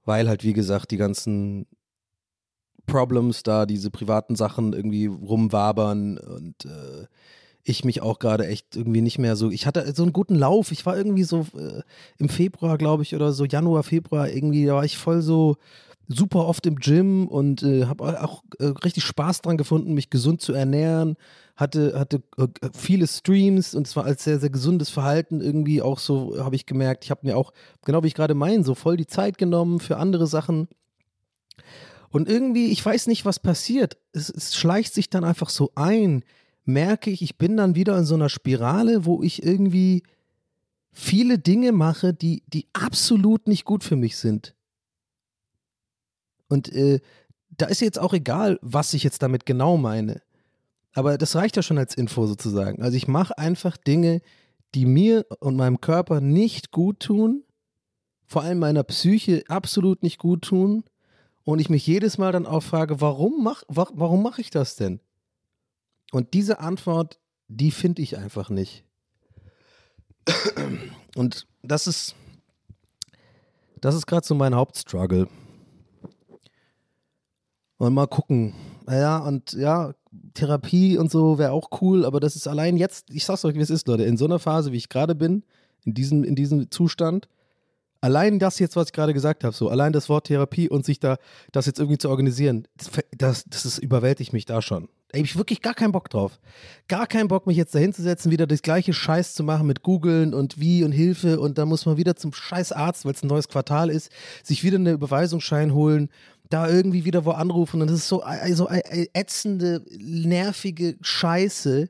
[0.05, 1.67] Weil halt, wie gesagt, die ganzen
[2.85, 7.07] Problems da, diese privaten Sachen irgendwie rumwabern und äh,
[7.63, 9.51] ich mich auch gerade echt irgendwie nicht mehr so.
[9.51, 10.71] Ich hatte so einen guten Lauf.
[10.71, 11.81] Ich war irgendwie so äh,
[12.17, 15.57] im Februar, glaube ich, oder so Januar, Februar irgendwie, da war ich voll so
[16.07, 20.41] super oft im Gym und äh, habe auch äh, richtig Spaß dran gefunden, mich gesund
[20.41, 21.15] zu ernähren.
[21.55, 26.43] Hatte, hatte äh, viele Streams und zwar als sehr, sehr gesundes Verhalten irgendwie auch so,
[26.43, 27.05] habe ich gemerkt.
[27.05, 27.53] Ich habe mir auch,
[27.85, 30.67] genau wie ich gerade meine, so voll die Zeit genommen für andere Sachen.
[32.09, 33.97] Und irgendwie, ich weiß nicht, was passiert.
[34.11, 36.23] Es, es schleicht sich dann einfach so ein.
[36.65, 40.03] Merke ich, ich bin dann wieder in so einer Spirale, wo ich irgendwie
[40.91, 44.55] viele Dinge mache, die, die absolut nicht gut für mich sind.
[46.53, 46.99] Und äh,
[47.49, 50.21] da ist jetzt auch egal, was ich jetzt damit genau meine.
[50.93, 52.83] Aber das reicht ja schon als Info sozusagen.
[52.83, 54.21] Also ich mache einfach Dinge,
[54.75, 57.43] die mir und meinem Körper nicht gut tun,
[58.27, 60.83] vor allem meiner Psyche absolut nicht gut tun.
[61.43, 64.75] Und ich mich jedes Mal dann auch frage, warum mache wa warum mach ich das
[64.75, 64.99] denn?
[66.11, 68.83] Und diese Antwort, die finde ich einfach nicht.
[71.15, 72.13] Und das ist,
[73.81, 75.27] das ist gerade so mein Hauptstruggle.
[77.77, 78.53] Und mal gucken.
[78.87, 79.93] Ja, und ja,
[80.33, 83.59] Therapie und so wäre auch cool, aber das ist allein jetzt, ich sag's euch, wie
[83.59, 85.43] es ist, Leute, in so einer Phase, wie ich gerade bin,
[85.85, 87.27] in diesem, in diesem Zustand,
[88.03, 90.99] allein das jetzt, was ich gerade gesagt habe, so, allein das Wort Therapie und sich
[90.99, 91.17] da,
[91.51, 92.67] das jetzt irgendwie zu organisieren,
[93.17, 94.89] das, das, ist, überwältigt mich da schon.
[95.13, 96.39] Ey, hab ich wirklich gar keinen Bock drauf.
[96.87, 100.33] Gar keinen Bock, mich jetzt da hinzusetzen, wieder das gleiche Scheiß zu machen mit googeln
[100.33, 103.27] und wie und Hilfe und dann muss man wieder zum scheiß Arzt, weil es ein
[103.27, 104.11] neues Quartal ist,
[104.43, 106.09] sich wieder einen Überweisungsschein holen,
[106.53, 111.89] da irgendwie wieder wo anrufen und das ist so, äh, so äh, ätzende, nervige Scheiße,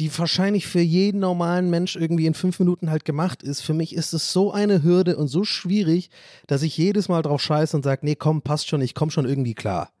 [0.00, 3.60] die wahrscheinlich für jeden normalen Mensch irgendwie in fünf Minuten halt gemacht ist.
[3.60, 6.10] Für mich ist es so eine Hürde und so schwierig,
[6.48, 9.28] dass ich jedes Mal drauf scheiße und sage, nee, komm, passt schon, ich komme schon
[9.28, 9.92] irgendwie klar.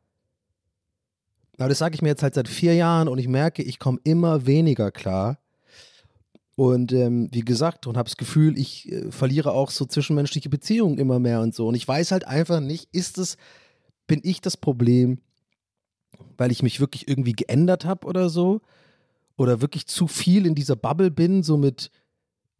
[1.58, 4.00] Aber das sage ich mir jetzt halt seit vier Jahren und ich merke, ich komme
[4.02, 5.38] immer weniger klar.
[6.62, 10.96] Und ähm, wie gesagt, und habe das Gefühl, ich äh, verliere auch so zwischenmenschliche Beziehungen
[10.96, 11.66] immer mehr und so.
[11.66, 13.36] Und ich weiß halt einfach nicht, ist es,
[14.06, 15.18] bin ich das Problem,
[16.38, 18.60] weil ich mich wirklich irgendwie geändert habe oder so?
[19.36, 21.90] Oder wirklich zu viel in dieser Bubble bin, so mit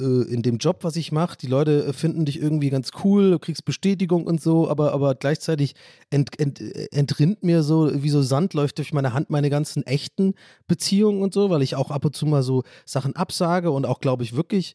[0.03, 1.39] äh, in dem Job, was ich mache.
[1.39, 5.15] Die Leute äh, finden dich irgendwie ganz cool, du kriegst Bestätigung und so, aber, aber
[5.15, 5.75] gleichzeitig
[6.11, 9.87] ent, ent, äh, entrinnt mir so, wie so Sand läuft durch meine Hand meine ganzen
[9.87, 10.35] echten
[10.67, 14.01] Beziehungen und so, weil ich auch ab und zu mal so Sachen absage und auch,
[14.01, 14.75] glaube ich, wirklich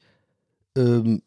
[0.78, 1.22] ähm,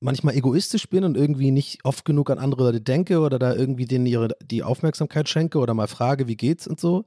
[0.00, 3.84] manchmal egoistisch bin und irgendwie nicht oft genug an andere Leute denke oder da irgendwie
[3.86, 7.04] denen ihre, die Aufmerksamkeit schenke oder mal frage, wie geht's und so.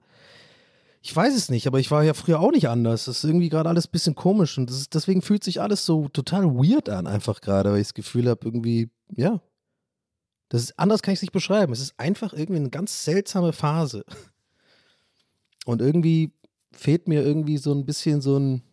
[1.06, 3.06] Ich weiß es nicht, aber ich war ja früher auch nicht anders.
[3.06, 6.08] Das ist irgendwie gerade alles ein bisschen komisch und ist, deswegen fühlt sich alles so
[6.08, 9.42] total weird an, einfach gerade, weil ich das Gefühl habe, irgendwie, ja.
[10.48, 11.74] Das ist, anders kann ich es nicht beschreiben.
[11.74, 14.06] Es ist einfach irgendwie eine ganz seltsame Phase.
[15.66, 16.32] Und irgendwie
[16.72, 18.64] fehlt mir irgendwie so ein bisschen so ein,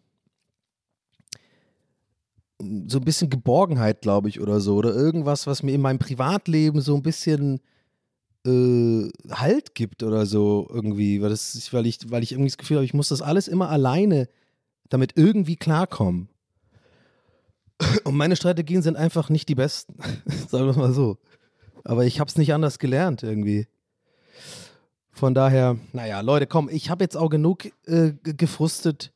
[2.86, 4.76] so ein bisschen Geborgenheit, glaube ich, oder so.
[4.76, 7.60] Oder irgendwas, was mir in meinem Privatleben so ein bisschen
[8.46, 11.20] äh, Halt gibt oder so irgendwie.
[11.22, 13.68] Weil, das, weil, ich, weil ich irgendwie das Gefühl habe, ich muss das alles immer
[13.70, 14.28] alleine
[14.88, 16.28] damit irgendwie klarkommen.
[18.04, 19.94] Und meine Strategien sind einfach nicht die besten.
[20.48, 21.18] Sagen wir es mal so.
[21.84, 23.66] Aber ich habe es nicht anders gelernt irgendwie.
[25.12, 29.12] Von daher, naja, Leute, komm, ich habe jetzt auch genug äh, ge- gefrustet.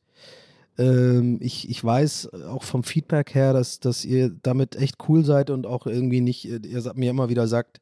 [0.77, 5.49] Ähm, ich, ich weiß auch vom Feedback her, dass, dass ihr damit echt cool seid
[5.49, 7.81] und auch irgendwie nicht, äh, ihr mir immer wieder sagt,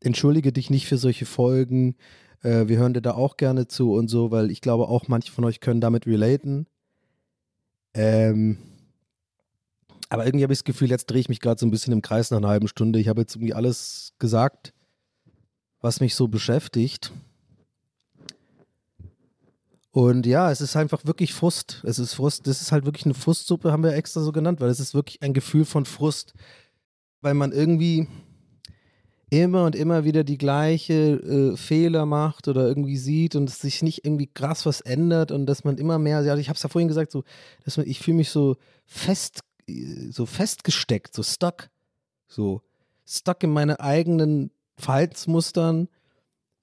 [0.00, 1.96] entschuldige dich nicht für solche Folgen.
[2.42, 5.32] Äh, wir hören dir da auch gerne zu und so, weil ich glaube auch manche
[5.32, 6.66] von euch können damit relaten.
[7.94, 8.58] Ähm,
[10.08, 12.02] aber irgendwie habe ich das Gefühl, jetzt drehe ich mich gerade so ein bisschen im
[12.02, 12.98] Kreis nach einer halben Stunde.
[12.98, 14.72] Ich habe jetzt irgendwie alles gesagt,
[15.80, 17.12] was mich so beschäftigt.
[19.92, 21.82] Und ja, es ist einfach wirklich Frust.
[21.84, 22.46] Es ist Frust.
[22.46, 25.22] Das ist halt wirklich eine Frustsuppe, haben wir extra so genannt, weil es ist wirklich
[25.22, 26.34] ein Gefühl von Frust,
[27.20, 28.08] weil man irgendwie
[29.30, 34.04] immer und immer wieder die gleiche äh, Fehler macht oder irgendwie sieht und sich nicht
[34.04, 36.88] irgendwie krass was ändert und dass man immer mehr, ja, ich habe es ja vorhin
[36.88, 37.22] gesagt, so,
[37.64, 41.70] dass man, ich fühle mich so fest, äh, so festgesteckt, so stuck,
[42.26, 42.62] so
[43.06, 45.88] stuck in meine eigenen Verhaltensmustern,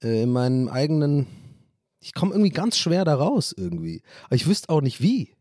[0.02, 1.26] äh, in meinem eigenen,
[2.00, 5.34] ich komme irgendwie ganz schwer da raus irgendwie, aber ich wüsste auch nicht wie.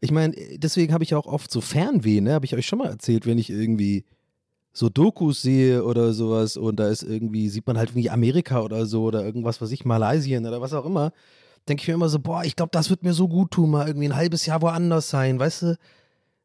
[0.00, 2.88] Ich meine, deswegen habe ich auch oft so Fernweh, ne, habe ich euch schon mal
[2.88, 4.04] erzählt, wenn ich irgendwie
[4.76, 8.84] so Dokus sehe oder sowas und da ist irgendwie, sieht man halt irgendwie Amerika oder
[8.84, 11.12] so oder irgendwas, was ich, Malaysien oder was auch immer,
[11.66, 13.86] denke ich mir immer so, boah, ich glaube, das wird mir so gut tun, mal
[13.86, 15.78] irgendwie ein halbes Jahr woanders sein, weißt du?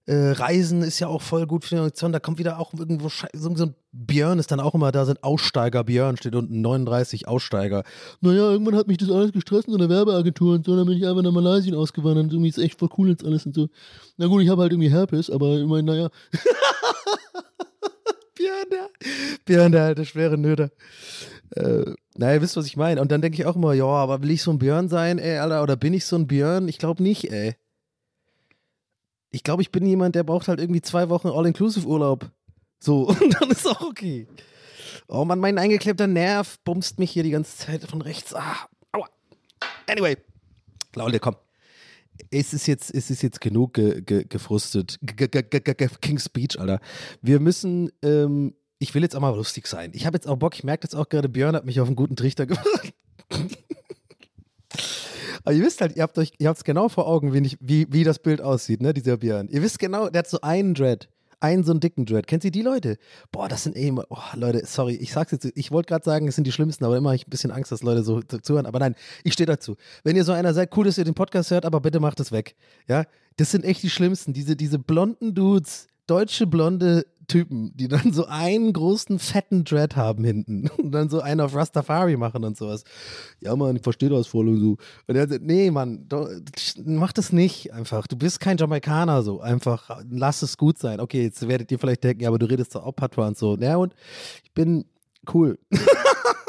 [0.06, 3.10] Äh, Reisen ist ja auch voll gut für den Horizont, da kommt wieder auch irgendwo,
[3.10, 7.28] so, so ein Björn ist dann auch immer da, sind Aussteiger, Björn steht unten, 39
[7.28, 7.84] Aussteiger.
[8.22, 11.06] Naja, irgendwann hat mich das alles gestresst in der Werbeagentur und so, dann bin ich
[11.06, 13.68] einfach nach Malaysien ausgewandert und irgendwie ist echt voll cool jetzt alles und so.
[14.16, 16.10] Na gut, ich habe halt irgendwie Herpes, aber ich meine, naja.
[18.36, 18.90] Björn, der,
[19.46, 20.72] Björn, der alte schwere Nöter.
[21.56, 23.02] Äh, naja, wisst, was ich meine.
[23.02, 25.38] Und dann denke ich auch immer, ja, aber will ich so ein Björn sein, ey,
[25.38, 26.68] Alter, oder bin ich so ein Björn?
[26.68, 27.56] Ich glaube nicht, ey.
[29.32, 32.30] Ich glaube, ich bin jemand, der braucht halt irgendwie zwei Wochen All-Inclusive-Urlaub.
[32.80, 34.28] So, und dann ist auch okay.
[35.08, 38.34] Oh Mann, mein eingeklemmter Nerv bumst mich hier die ganze Zeit von rechts.
[38.34, 39.08] Ah, aua.
[39.88, 40.18] Anyway,
[40.96, 41.36] Leute, komm.
[42.30, 45.00] Es ist jetzt, es jetzt genug ge, ge, gefrustet.
[46.02, 46.80] King's Speech, Alter.
[47.22, 49.92] Wir müssen, ähm, ich will jetzt auch mal lustig sein.
[49.94, 51.96] Ich habe jetzt auch Bock, ich merke jetzt auch gerade, Björn hat mich auf einen
[51.96, 52.94] guten Trichter gebracht.
[55.44, 57.88] Aber ihr wisst halt, ihr habt ihr habt es genau vor Augen, wie, nicht, wie,
[57.92, 59.48] wie das Bild aussieht, ne, dieser Björn.
[59.50, 61.10] Ihr wisst genau, der hat so einen Dread.
[61.42, 62.28] Einen so einen dicken Dread.
[62.28, 62.98] Kennt ihr die Leute?
[63.32, 66.36] Boah, das sind eben, oh, Leute, sorry, ich sag's jetzt, ich wollte gerade sagen, es
[66.36, 68.66] sind die Schlimmsten, aber immer habe ich ein bisschen Angst, dass Leute so zu- zuhören.
[68.68, 69.76] Aber nein, ich stehe dazu.
[70.04, 72.32] Wenn ihr so einer seid, cool, dass ihr den Podcast hört, aber bitte macht es
[72.32, 72.56] weg.
[72.88, 73.06] Ja,
[73.38, 74.34] das sind echt die Schlimmsten.
[74.34, 80.26] Diese, diese blonden Dudes, deutsche blonde Typen, die dann so einen großen fetten Dread haben
[80.26, 82.84] hinten und dann so einen auf Rastafari machen und sowas.
[83.40, 84.78] Ja, Mann, ich verstehe das voll und so.
[85.08, 86.28] Und er sagt, nee, Mann, do,
[86.84, 88.06] mach das nicht einfach.
[88.08, 89.40] Du bist kein Jamaikaner so.
[89.40, 91.00] Einfach lass es gut sein.
[91.00, 93.56] Okay, jetzt werdet ihr vielleicht denken, ja, aber du redest doch auch Patois und so.
[93.58, 93.96] Ja, und
[94.44, 94.84] ich bin
[95.34, 95.58] cool.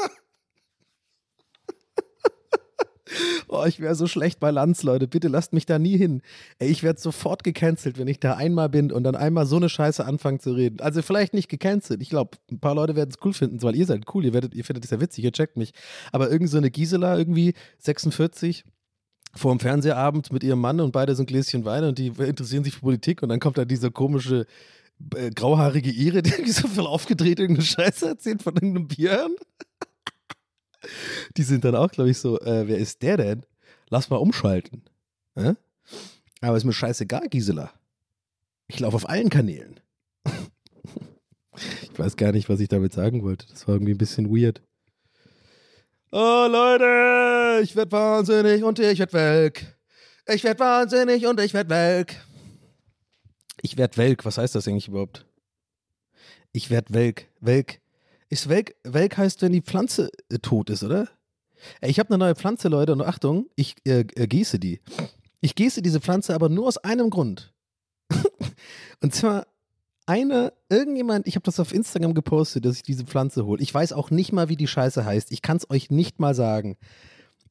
[3.53, 5.07] Oh, ich wäre so schlecht bei Lanz, Leute.
[5.07, 6.23] Bitte lasst mich da nie hin.
[6.57, 9.69] Ey, ich werde sofort gecancelt, wenn ich da einmal bin und dann einmal so eine
[9.69, 10.79] Scheiße anfange zu reden.
[10.79, 12.01] Also vielleicht nicht gecancelt.
[12.01, 14.25] Ich glaube, ein paar Leute werden es cool finden, weil ihr seid cool.
[14.25, 15.71] Ihr, werdet, ihr findet es ja witzig, ihr checkt mich.
[16.11, 18.65] Aber irgend so eine Gisela irgendwie, 46,
[19.35, 22.63] vor dem Fernsehabend mit ihrem Mann und beide so ein Gläschen Wein und die interessieren
[22.63, 24.47] sich für Politik und dann kommt da diese komische
[25.15, 29.35] äh, grauhaarige Ire, irgendwie so voll aufgedreht irgendeine Scheiße erzählt von irgendeinem Björn.
[31.37, 33.45] Die sind dann auch, glaube ich, so, äh, wer ist der denn?
[33.89, 34.83] Lass mal umschalten.
[35.35, 35.53] Hä?
[36.41, 37.71] Aber ist mir scheißegal, Gisela.
[38.67, 39.79] Ich laufe auf allen Kanälen.
[41.55, 43.45] ich weiß gar nicht, was ich damit sagen wollte.
[43.49, 44.61] Das war irgendwie ein bisschen weird.
[46.11, 49.77] Oh, Leute, ich werd wahnsinnig und ich werd welk.
[50.27, 52.15] Ich werd wahnsinnig und ich werd welk.
[53.61, 55.25] Ich werd welk, was heißt das eigentlich überhaupt?
[56.51, 57.27] Ich werd welk.
[57.39, 57.79] Welk.
[58.33, 61.07] Ist welk, welk heißt, wenn die Pflanze äh, tot ist, oder?
[61.81, 64.81] Ey, ich habe eine neue Pflanze, Leute, und Achtung, ich äh, äh, gieße die.
[65.39, 67.53] Ich gieße diese Pflanze aber nur aus einem Grund.
[69.03, 69.45] und zwar
[70.07, 73.61] eine, irgendjemand, ich habe das auf Instagram gepostet, dass ich diese Pflanze hole.
[73.61, 75.31] Ich weiß auch nicht mal, wie die Scheiße heißt.
[75.31, 76.75] Ich kann es euch nicht mal sagen.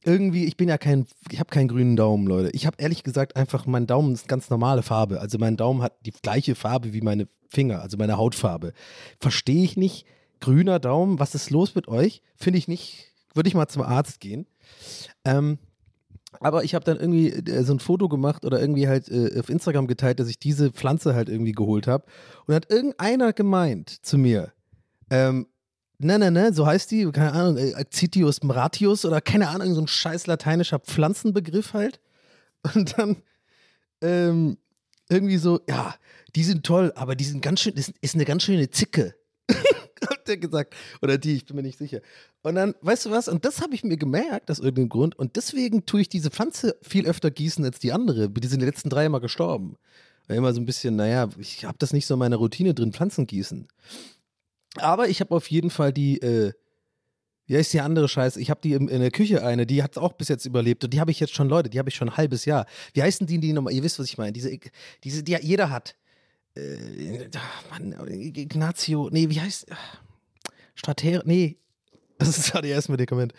[0.03, 2.49] Irgendwie, ich bin ja kein, ich habe keinen grünen Daumen, Leute.
[2.49, 5.21] Ich habe ehrlich gesagt einfach, mein Daumen ist ganz normale Farbe.
[5.21, 8.73] Also mein Daumen hat die gleiche Farbe wie meine Finger, also meine Hautfarbe.
[9.21, 10.05] Verstehe ich nicht.
[10.43, 12.21] Grüner Daumen, was ist los mit euch?
[12.35, 14.45] Finde ich nicht, würde ich mal zum Arzt gehen.
[15.23, 15.57] Ähm,
[16.41, 19.47] aber ich habe dann irgendwie äh, so ein Foto gemacht oder irgendwie halt äh, auf
[19.47, 22.03] Instagram geteilt, dass ich diese Pflanze halt irgendwie geholt habe.
[22.45, 24.51] Und hat irgendeiner gemeint zu mir,
[25.09, 25.47] ähm,
[25.97, 29.79] ne, ne, ne, so heißt die, keine Ahnung, äh, Actitius Maratius oder keine Ahnung, so
[29.79, 32.01] ein scheiß lateinischer Pflanzenbegriff halt.
[32.75, 33.15] Und dann,
[34.01, 34.57] ähm,
[35.09, 35.95] irgendwie so, ja,
[36.35, 39.15] die sind toll, aber die sind ganz schön, ist, ist eine ganz schöne Zicke.
[40.33, 40.75] Der gesagt.
[41.01, 42.01] Oder die, ich bin mir nicht sicher.
[42.41, 45.17] Und dann, weißt du was, und das habe ich mir gemerkt, aus irgendeinem Grund.
[45.17, 48.29] Und deswegen tue ich diese Pflanze viel öfter gießen als die andere.
[48.29, 49.77] Die sind die letzten drei Mal gestorben.
[50.27, 52.93] War immer so ein bisschen, naja, ich habe das nicht so in meiner Routine drin,
[52.93, 53.67] Pflanzen gießen.
[54.77, 56.53] Aber ich habe auf jeden Fall die, äh,
[57.45, 58.39] wie heißt die andere Scheiße?
[58.39, 60.93] Ich habe die in, in der Küche eine, die hat auch bis jetzt überlebt und
[60.93, 62.65] die habe ich jetzt schon, Leute, die habe ich schon ein halbes Jahr.
[62.93, 63.73] Wie heißen die, die nochmal?
[63.73, 64.31] Ihr wisst, was ich meine.
[64.31, 64.57] Diese,
[65.03, 65.95] diese, die jeder hat.
[66.55, 67.27] Äh,
[67.69, 69.67] Mann, Ignazio, nee, wie heißt.
[70.75, 71.57] Strater, nee,
[72.17, 73.33] das ist gerade erst Medikament.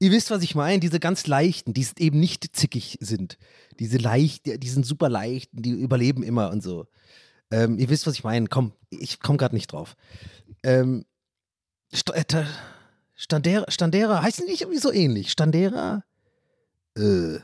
[0.00, 3.38] Ihr wisst, was ich meine, diese ganz leichten, die eben nicht zickig sind.
[3.78, 6.86] Diese leicht, die sind super leicht, die überleben immer und so.
[7.50, 8.48] Ähm, ihr wisst, was ich meine.
[8.48, 9.96] Komm, ich komme gerade nicht drauf.
[10.62, 11.04] Ähm,
[11.94, 12.44] St äh,
[13.14, 15.30] Standera, Standera, heißt die nicht irgendwie so ähnlich?
[15.30, 16.04] Standera?
[16.96, 17.38] Äh.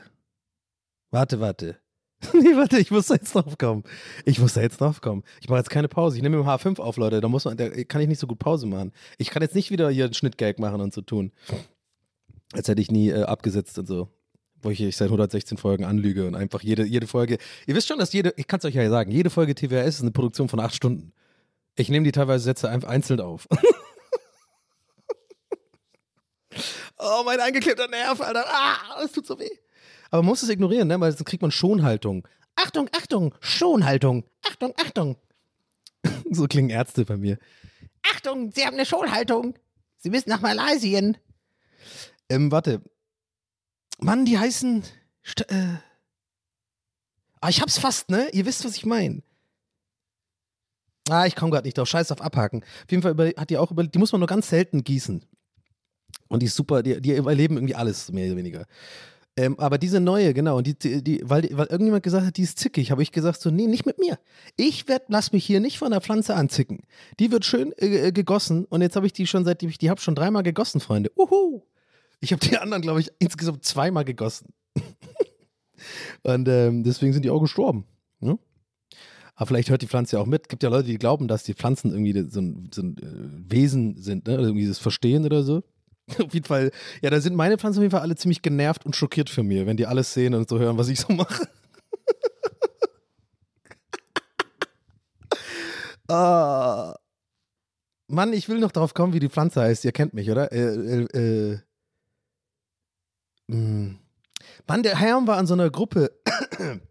[1.11, 1.80] Warte, warte.
[2.33, 3.83] nee, warte, ich muss da jetzt drauf kommen.
[4.25, 5.23] Ich muss da jetzt drauf kommen.
[5.41, 6.17] Ich mache jetzt keine Pause.
[6.17, 7.19] Ich nehme im H5 auf, Leute.
[7.19, 8.91] Da muss man, da kann ich nicht so gut Pause machen.
[9.17, 11.31] Ich kann jetzt nicht wieder hier einen Schnittgag machen und so tun.
[12.53, 14.09] Als hätte ich nie äh, abgesetzt und so.
[14.61, 17.39] Wo ich, ich seit 116 Folgen anlüge und einfach jede, jede Folge.
[17.65, 20.01] Ihr wisst schon, dass jede, ich kann es euch ja sagen, jede Folge TWS ist
[20.01, 21.13] eine Produktion von acht Stunden.
[21.75, 23.47] Ich nehme die teilweise Sätze einfach einzeln auf.
[26.99, 28.45] oh, mein eingeklemmter Nerv, Alter.
[28.47, 29.49] Ah, das tut so weh.
[30.11, 30.99] Aber man muss es ignorieren, ne?
[30.99, 32.27] weil sonst kriegt man Schonhaltung.
[32.55, 34.25] Achtung, Achtung, Schonhaltung.
[34.45, 35.15] Achtung, Achtung.
[36.31, 37.37] so klingen Ärzte bei mir.
[38.13, 39.55] Achtung, Sie haben eine Schonhaltung.
[39.97, 41.17] Sie müssen nach Malaysien.
[42.29, 42.81] Ähm, warte.
[43.99, 44.83] Mann, die heißen.
[45.25, 45.77] St äh.
[47.39, 48.29] Ah, ich hab's fast, ne?
[48.33, 49.23] Ihr wisst, was ich meine.
[51.09, 51.87] Ah, ich komme gerade nicht drauf.
[51.87, 52.63] Scheiß auf abhaken.
[52.63, 55.25] Auf jeden Fall über, hat die auch überlegt, die muss man nur ganz selten gießen.
[56.27, 58.65] Und die ist super, die, die überleben irgendwie alles, mehr oder weniger.
[59.37, 62.59] Ähm, aber diese neue, genau, und die, die, weil, weil irgendjemand gesagt hat, die ist
[62.59, 64.19] zickig, habe ich gesagt, so, nee, nicht mit mir.
[64.57, 66.79] Ich werd, lass mich hier nicht von der Pflanze anzicken.
[67.19, 69.89] Die wird schön äh, äh gegossen und jetzt habe ich die schon seit, ich die
[69.89, 71.11] habe schon dreimal gegossen, Freunde.
[71.17, 71.61] Uhu.
[72.19, 74.53] Ich habe die anderen, glaube ich, insgesamt zweimal gegossen.
[76.23, 77.85] und ähm, deswegen sind die auch gestorben.
[78.19, 78.37] Ne?
[79.35, 80.43] Aber vielleicht hört die Pflanze ja auch mit.
[80.43, 83.51] Es gibt ja Leute, die glauben, dass die Pflanzen irgendwie so ein, so ein äh,
[83.51, 84.35] Wesen sind, ne?
[84.35, 85.63] irgendwie das Verstehen oder so.
[86.19, 88.95] Auf jeden Fall, ja, da sind meine Pflanzen auf jeden Fall alle ziemlich genervt und
[88.95, 91.47] schockiert für mir, wenn die alles sehen und so hören, was ich so mache.
[96.09, 96.95] ah.
[98.07, 99.85] Mann, ich will noch darauf kommen, wie die Pflanze heißt.
[99.85, 100.51] Ihr kennt mich, oder?
[100.51, 101.59] Äh, äh, äh.
[103.49, 103.99] Hm.
[104.67, 106.11] Mann, der Herr war an so einer Gruppe.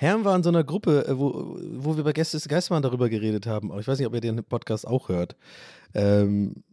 [0.00, 3.46] Herrn war in so einer Gruppe, äh, wo, wo wir bei Gästes Geistmann darüber geredet
[3.46, 3.70] haben.
[3.70, 5.36] Aber ich weiß nicht, ob ihr den Podcast auch hört.
[5.92, 6.64] Ähm,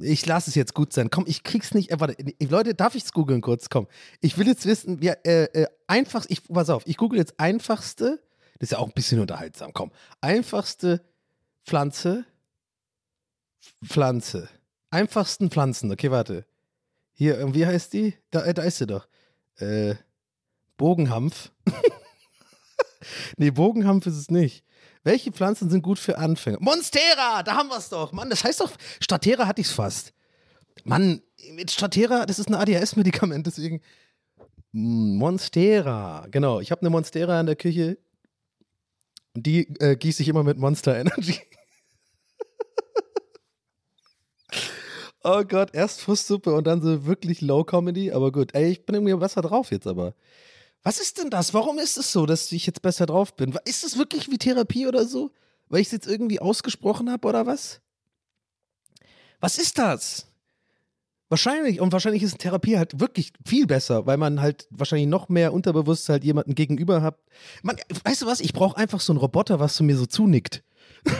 [0.00, 1.10] ich lasse es jetzt gut sein.
[1.10, 1.90] Komm, ich krieg's nicht.
[1.90, 3.68] Äh, warte, Leute, darf ich es googeln kurz?
[3.68, 3.88] Komm.
[4.20, 8.22] Ich will jetzt wissen, ja, äh, äh, einfach, ich, pass auf, ich google jetzt einfachste,
[8.58, 9.90] das ist ja auch ein bisschen unterhaltsam, komm.
[10.20, 11.04] Einfachste
[11.64, 12.24] Pflanze,
[13.84, 14.48] Pflanze.
[14.90, 16.46] Einfachsten Pflanzen, okay, warte.
[17.14, 18.14] Hier, wie heißt die?
[18.30, 19.08] Da, äh, da ist sie doch.
[19.56, 19.94] Äh,
[20.76, 21.50] Bogenhampf.
[23.36, 24.64] nee, Bogenhampf ist es nicht.
[25.04, 26.58] Welche Pflanzen sind gut für Anfänger?
[26.60, 28.12] Monstera, da haben wir es doch.
[28.12, 30.12] Mann, das heißt doch, Statera hatte ich es fast.
[30.84, 31.22] Mann,
[31.52, 33.80] mit Statera, das ist ein ADHS-Medikament, deswegen.
[34.72, 36.60] Monstera, genau.
[36.60, 37.98] Ich habe eine Monstera in der Küche.
[39.34, 41.34] Und die äh, gieße ich immer mit Monster Energy.
[45.24, 48.12] oh Gott, erst Frustsuppe und dann so wirklich Low Comedy.
[48.12, 50.14] Aber gut, ey, ich bin irgendwie besser drauf jetzt aber.
[50.82, 51.54] Was ist denn das?
[51.54, 53.56] Warum ist es so, dass ich jetzt besser drauf bin?
[53.64, 55.30] Ist es wirklich wie Therapie oder so?
[55.68, 57.80] Weil ich es jetzt irgendwie ausgesprochen habe oder was?
[59.40, 60.26] Was ist das?
[61.28, 65.54] Wahrscheinlich, und wahrscheinlich ist Therapie halt wirklich viel besser, weil man halt wahrscheinlich noch mehr
[65.54, 67.18] unterbewusst halt jemanden gegenüber hat.
[67.62, 68.40] Man, weißt du was?
[68.40, 70.62] Ich brauche einfach so einen Roboter, was zu mir so zunickt.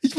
[0.00, 0.14] ich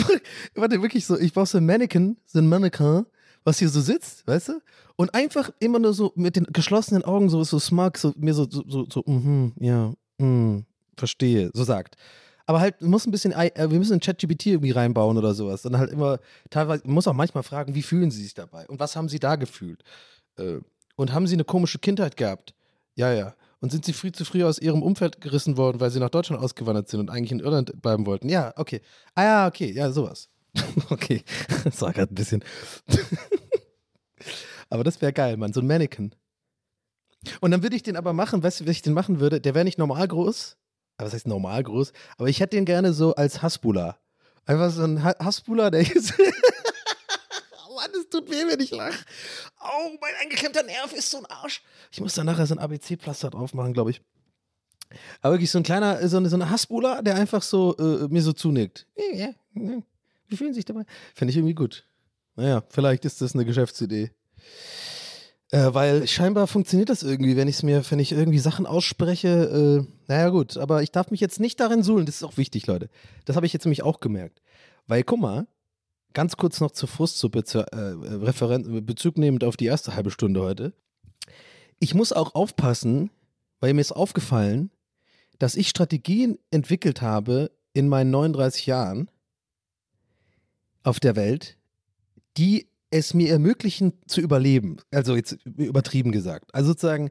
[0.56, 3.08] warte, wirklich so, ich brauche so ein Mannequin, so ein Mannequin,
[3.48, 4.62] was hier so sitzt, weißt du?
[4.98, 8.46] Und einfach immer nur so mit den geschlossenen Augen so, so smug, so mir so,
[8.50, 10.66] so, so, so mhm, ja, mm,
[10.98, 11.96] verstehe, so sagt.
[12.46, 15.66] Aber halt, muss ein bisschen, äh, wir müssen ein ChatGPT irgendwie reinbauen oder sowas.
[15.66, 16.20] Und halt immer,
[16.50, 18.68] teilweise, muss auch manchmal fragen, wie fühlen sie sich dabei?
[18.68, 19.82] Und was haben sie da gefühlt?
[20.38, 20.60] Äh,
[20.98, 22.54] und haben sie eine komische Kindheit gehabt?
[22.96, 23.34] Ja, ja.
[23.62, 26.44] Und sind sie früh zu früh aus ihrem Umfeld gerissen worden, weil sie nach Deutschland
[26.44, 28.28] ausgewandert sind und eigentlich in Irland bleiben wollten?
[28.28, 28.82] Ja, okay.
[29.16, 30.30] Ah ja, okay, ja, sowas.
[30.90, 31.24] okay.
[31.64, 32.44] Das war gerade ein bisschen.
[34.70, 36.14] Aber das wäre geil, Mann, so ein Mannequin.
[37.42, 39.42] Und dann würde ich den aber machen, weißt du, wie ich den machen würde?
[39.42, 40.58] Der wäre nicht normal groß,
[40.98, 41.92] aber was heißt normal groß?
[42.18, 43.98] Aber ich hätte den gerne so als Hasbula.
[44.46, 46.14] Einfach so ein Hasbula, der ist.
[47.78, 49.06] Mann, es tut weh, wenn ich lache.
[49.62, 51.62] Oh, mein eingeklemmter Nerv ist so ein Arsch.
[51.92, 54.02] Ich muss da nachher so ein ABC-Pflaster drauf machen, glaube ich.
[55.22, 58.22] Aber wirklich so ein kleiner, so eine, so eine Hassbuller, der einfach so äh, mir
[58.22, 58.88] so zunickt.
[60.28, 60.86] Wie fühlen sich dabei?
[61.14, 61.86] Finde ich irgendwie gut.
[62.38, 64.12] Naja, vielleicht ist das eine Geschäftsidee.
[65.50, 69.86] Äh, weil scheinbar funktioniert das irgendwie, wenn ich mir, wenn ich irgendwie Sachen ausspreche.
[69.88, 72.06] Äh, naja, gut, aber ich darf mich jetzt nicht darin suhlen.
[72.06, 72.90] Das ist auch wichtig, Leute.
[73.26, 74.42] Das habe ich jetzt nämlich auch gemerkt.
[74.86, 75.48] Weil, guck mal,
[76.14, 80.74] ganz kurz noch zur Frustsuppe, zur, äh, Bezug nehmend auf die erste halbe Stunde heute.
[81.80, 83.10] Ich muss auch aufpassen,
[83.60, 84.72] weil mir ist aufgefallen,
[85.40, 89.10] dass ich Strategien entwickelt habe in meinen 39 Jahren
[90.84, 91.57] auf der Welt,
[92.38, 94.78] die es mir ermöglichen zu überleben.
[94.92, 96.54] Also jetzt übertrieben gesagt.
[96.54, 97.10] Also sozusagen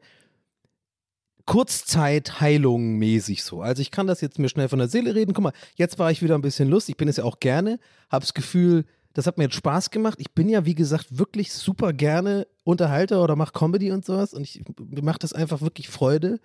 [1.44, 3.62] Kurzzeitheitung mäßig so.
[3.62, 5.32] Also ich kann das jetzt mir schnell von der Seele reden.
[5.32, 6.94] Guck mal, jetzt war ich wieder ein bisschen lustig.
[6.94, 7.78] Ich bin es ja auch gerne.
[8.10, 10.18] Hab's Gefühl, das hat mir jetzt Spaß gemacht.
[10.20, 14.34] Ich bin ja, wie gesagt, wirklich super gerne Unterhalter oder mach Comedy und sowas.
[14.34, 16.40] Und ich, mir macht das einfach wirklich Freude.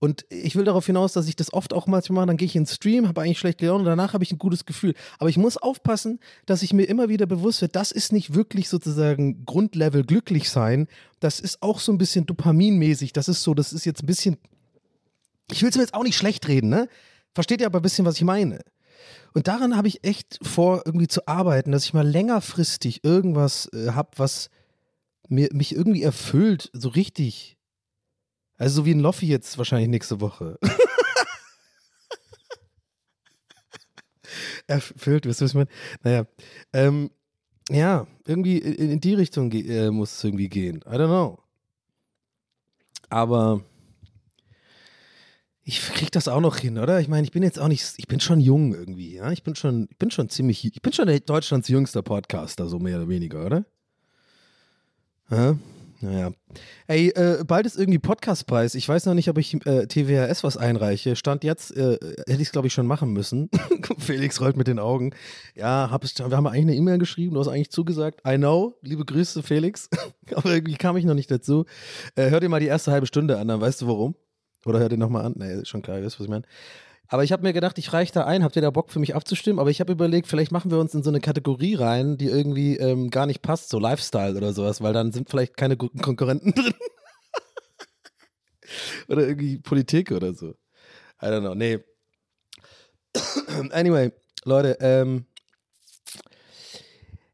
[0.00, 2.54] Und ich will darauf hinaus, dass ich das oft auch manchmal mache, dann gehe ich
[2.54, 4.94] in den Stream, habe eigentlich schlecht gelernt und danach habe ich ein gutes Gefühl.
[5.18, 8.68] Aber ich muss aufpassen, dass ich mir immer wieder bewusst werde, das ist nicht wirklich
[8.68, 10.86] sozusagen Grundlevel glücklich sein.
[11.18, 13.12] Das ist auch so ein bisschen dopaminmäßig.
[13.12, 14.36] Das ist so, das ist jetzt ein bisschen.
[15.50, 16.88] Ich will es mir jetzt auch nicht schlecht reden, ne?
[17.34, 18.60] Versteht ihr aber ein bisschen, was ich meine?
[19.34, 23.90] Und daran habe ich echt vor, irgendwie zu arbeiten, dass ich mal längerfristig irgendwas äh,
[23.92, 24.50] habe, was
[25.28, 27.57] mir, mich irgendwie erfüllt, so richtig.
[28.58, 30.58] Also so wie ein Loffi jetzt wahrscheinlich nächste Woche.
[34.66, 35.70] Erfüllt, wisst ihr, was ich meine?
[36.02, 36.26] Naja,
[36.72, 37.10] ähm,
[37.70, 40.80] ja, irgendwie in, in die Richtung äh, muss es irgendwie gehen.
[40.86, 41.38] I don't know.
[43.08, 43.62] Aber
[45.62, 47.00] ich krieg das auch noch hin, oder?
[47.00, 49.30] Ich meine, ich bin jetzt auch nicht, ich bin schon jung irgendwie, ja?
[49.32, 52.96] Ich bin schon, ich bin schon ziemlich, ich bin schon Deutschlands jüngster Podcaster, so mehr
[52.96, 53.64] oder weniger, oder?
[55.30, 55.56] Ja?
[56.00, 56.30] Naja.
[56.86, 58.76] Ey, äh, bald ist irgendwie Podcastpreis.
[58.76, 61.16] Ich weiß noch nicht, ob ich äh, TWHS was einreiche.
[61.16, 63.50] Stand jetzt, äh, hätte ich es, glaube ich, schon machen müssen.
[63.98, 65.12] Felix rollt mit den Augen.
[65.56, 68.20] Ja, hab es, wir haben eigentlich eine E-Mail geschrieben, du hast eigentlich zugesagt.
[68.26, 69.88] I know, liebe Grüße, Felix.
[70.34, 71.64] Aber irgendwie kam ich noch nicht dazu.
[72.14, 74.14] Äh, hör dir mal die erste halbe Stunde an, dann weißt du warum.
[74.64, 75.34] Oder hör dir nochmal an.
[75.36, 76.44] Nee, ist schon klar, weißt du, was ich meine?
[77.08, 78.44] Aber ich habe mir gedacht, ich reiche da ein.
[78.44, 79.58] Habt ihr da Bock für mich abzustimmen?
[79.58, 82.76] Aber ich habe überlegt, vielleicht machen wir uns in so eine Kategorie rein, die irgendwie
[82.76, 86.52] ähm, gar nicht passt, so Lifestyle oder sowas, weil dann sind vielleicht keine guten Konkurrenten
[86.54, 86.74] drin.
[89.08, 90.50] oder irgendwie Politik oder so.
[91.22, 91.54] I don't know.
[91.54, 91.78] Nee.
[93.72, 94.12] anyway,
[94.44, 95.24] Leute, ähm,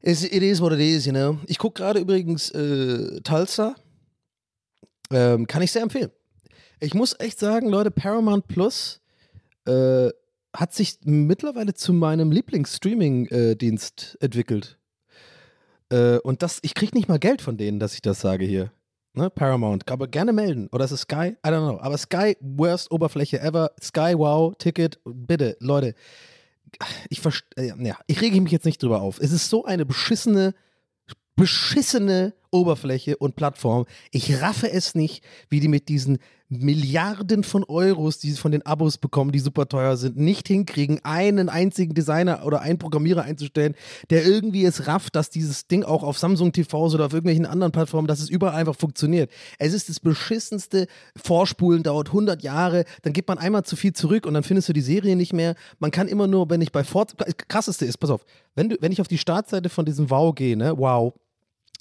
[0.01, 1.39] it is what it is, you know.
[1.47, 3.75] Ich gucke gerade übrigens äh, Tulsa.
[5.11, 6.13] Ähm, kann ich sehr empfehlen.
[6.79, 9.01] Ich muss echt sagen, Leute, Paramount Plus
[9.67, 10.11] äh,
[10.55, 14.79] hat sich mittlerweile zu meinem Lieblings-Streaming-Dienst entwickelt.
[15.91, 18.73] Äh, und das, ich kriege nicht mal Geld von denen, dass ich das sage hier.
[19.15, 19.31] Ne?
[19.31, 20.69] Paramount, aber gerne melden.
[20.73, 21.37] Oder ist es Sky?
[21.47, 21.81] I don't know.
[21.81, 23.71] Aber Sky, worst Oberfläche ever.
[23.81, 25.95] Sky, wow, Ticket, bitte, Leute.
[27.09, 27.21] Ich
[27.57, 29.21] äh, ja, ich rege mich jetzt nicht drüber auf.
[29.21, 30.55] Es ist so eine beschissene,
[31.37, 33.85] beschissene Oberfläche und Plattform.
[34.13, 38.65] Ich raffe es nicht, wie die mit diesen Milliarden von Euros, die sie von den
[38.65, 43.75] Abos bekommen, die super teuer sind, nicht hinkriegen, einen einzigen Designer oder einen Programmierer einzustellen,
[44.11, 47.73] der irgendwie es rafft, dass dieses Ding auch auf Samsung TVs oder auf irgendwelchen anderen
[47.73, 49.31] Plattformen, dass es überall einfach funktioniert.
[49.59, 50.87] Es ist das beschissenste
[51.17, 54.73] Vorspulen, dauert 100 Jahre, dann gibt man einmal zu viel zurück und dann findest du
[54.73, 55.55] die Serie nicht mehr.
[55.79, 57.15] Man kann immer nur, wenn ich bei Fort...
[57.49, 58.25] Krasseste ist, pass auf,
[58.55, 61.15] wenn, du, wenn ich auf die Startseite von diesem Wow gehe, ne, wow,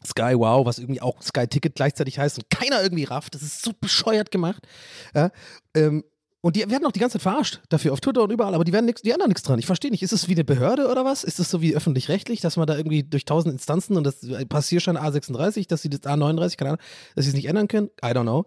[0.06, 3.36] Sky Wow, was irgendwie auch Sky Ticket gleichzeitig heißt und keiner irgendwie rafft.
[3.36, 4.68] Das ist so bescheuert gemacht.
[5.16, 5.32] Ja,
[5.76, 6.04] ähm,
[6.46, 8.74] und die werden auch die ganze Zeit verarscht dafür auf Twitter und überall, aber die
[8.74, 9.60] werden nix, die ändern nichts dran.
[9.60, 10.04] Ich verstehe nicht.
[10.04, 11.24] Ist es wie eine Behörde oder was?
[11.24, 14.98] Ist es so wie öffentlich-rechtlich, dass man da irgendwie durch tausend Instanzen und das Passierschein
[14.98, 16.82] A36, dass sie das A39, keine Ahnung,
[17.16, 17.92] dass sie es nicht ändern können?
[18.04, 18.46] I don't know.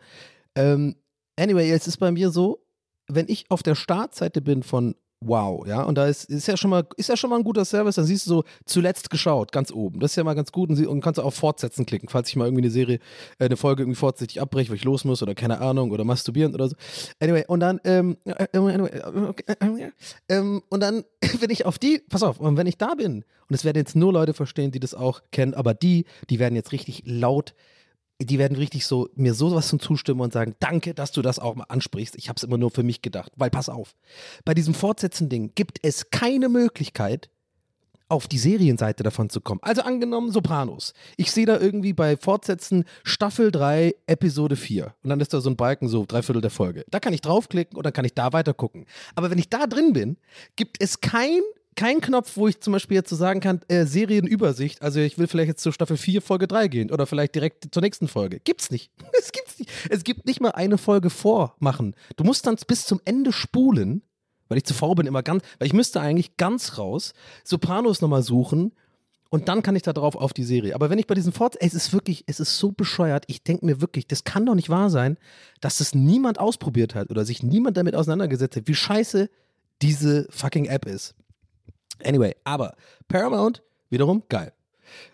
[0.54, 0.96] Ähm,
[1.36, 2.66] anyway, jetzt ist bei mir so,
[3.08, 5.82] wenn ich auf der Startseite bin von wow, ja.
[5.82, 7.96] Und da ist, ist ja schon mal, ist ja schon mal ein guter Service.
[7.96, 10.00] Dann siehst du so zuletzt geschaut, ganz oben.
[10.00, 12.28] Das ist ja mal ganz gut und, sie, und kannst du auf Fortsetzen klicken, falls
[12.28, 12.98] ich mal irgendwie eine Serie,
[13.38, 16.54] äh, eine Folge irgendwie vorzeitig abbreche, weil ich los muss oder keine Ahnung oder masturbieren
[16.54, 16.76] oder so.
[17.20, 18.90] Anyway, und dann, ähm, äh, anyway,
[19.46, 19.90] äh,
[20.28, 21.04] ähm, und dann,
[21.40, 23.96] wenn ich auf die, pass auf, und wenn ich da bin, und es werden jetzt
[23.96, 27.54] nur Leute verstehen, die das auch kennen, aber die, die werden jetzt richtig laut
[28.20, 31.54] die werden richtig so mir sowas zum zustimmen und sagen, danke, dass du das auch
[31.54, 32.16] mal ansprichst.
[32.16, 33.94] Ich habe es immer nur für mich gedacht, weil pass auf,
[34.44, 37.28] bei diesem Fortsetzen-Ding gibt es keine Möglichkeit,
[38.08, 39.60] auf die Serienseite davon zu kommen.
[39.62, 40.94] Also angenommen Sopranos.
[41.16, 44.94] Ich sehe da irgendwie bei Fortsetzen Staffel 3, Episode 4.
[45.02, 46.84] Und dann ist da so ein Balken, so drei Viertel der Folge.
[46.88, 48.86] Da kann ich draufklicken und dann kann ich da weiter gucken.
[49.16, 50.18] Aber wenn ich da drin bin,
[50.54, 51.40] gibt es kein
[51.76, 54.82] kein Knopf, wo ich zum Beispiel jetzt so sagen kann, äh, Serienübersicht.
[54.82, 57.82] Also ich will vielleicht jetzt zur Staffel 4, Folge 3 gehen oder vielleicht direkt zur
[57.82, 58.40] nächsten Folge.
[58.40, 58.90] Gibt's nicht.
[59.18, 61.94] Es gibt's nicht, es gibt nicht mal eine Folge vormachen.
[62.16, 64.02] Du musst dann bis zum Ende spulen,
[64.48, 67.12] weil ich zu faul bin, immer ganz, weil ich müsste eigentlich ganz raus,
[67.44, 68.72] Sopranos nochmal suchen
[69.30, 70.74] und dann kann ich da drauf auf die Serie.
[70.74, 73.24] Aber wenn ich bei diesen Fort, es ist wirklich, es ist so bescheuert.
[73.26, 75.16] Ich denke mir wirklich, das kann doch nicht wahr sein,
[75.60, 79.28] dass das niemand ausprobiert hat oder sich niemand damit auseinandergesetzt hat, wie scheiße
[79.82, 81.14] diese fucking App ist.
[82.04, 82.74] Anyway, aber
[83.08, 84.52] Paramount wiederum geil.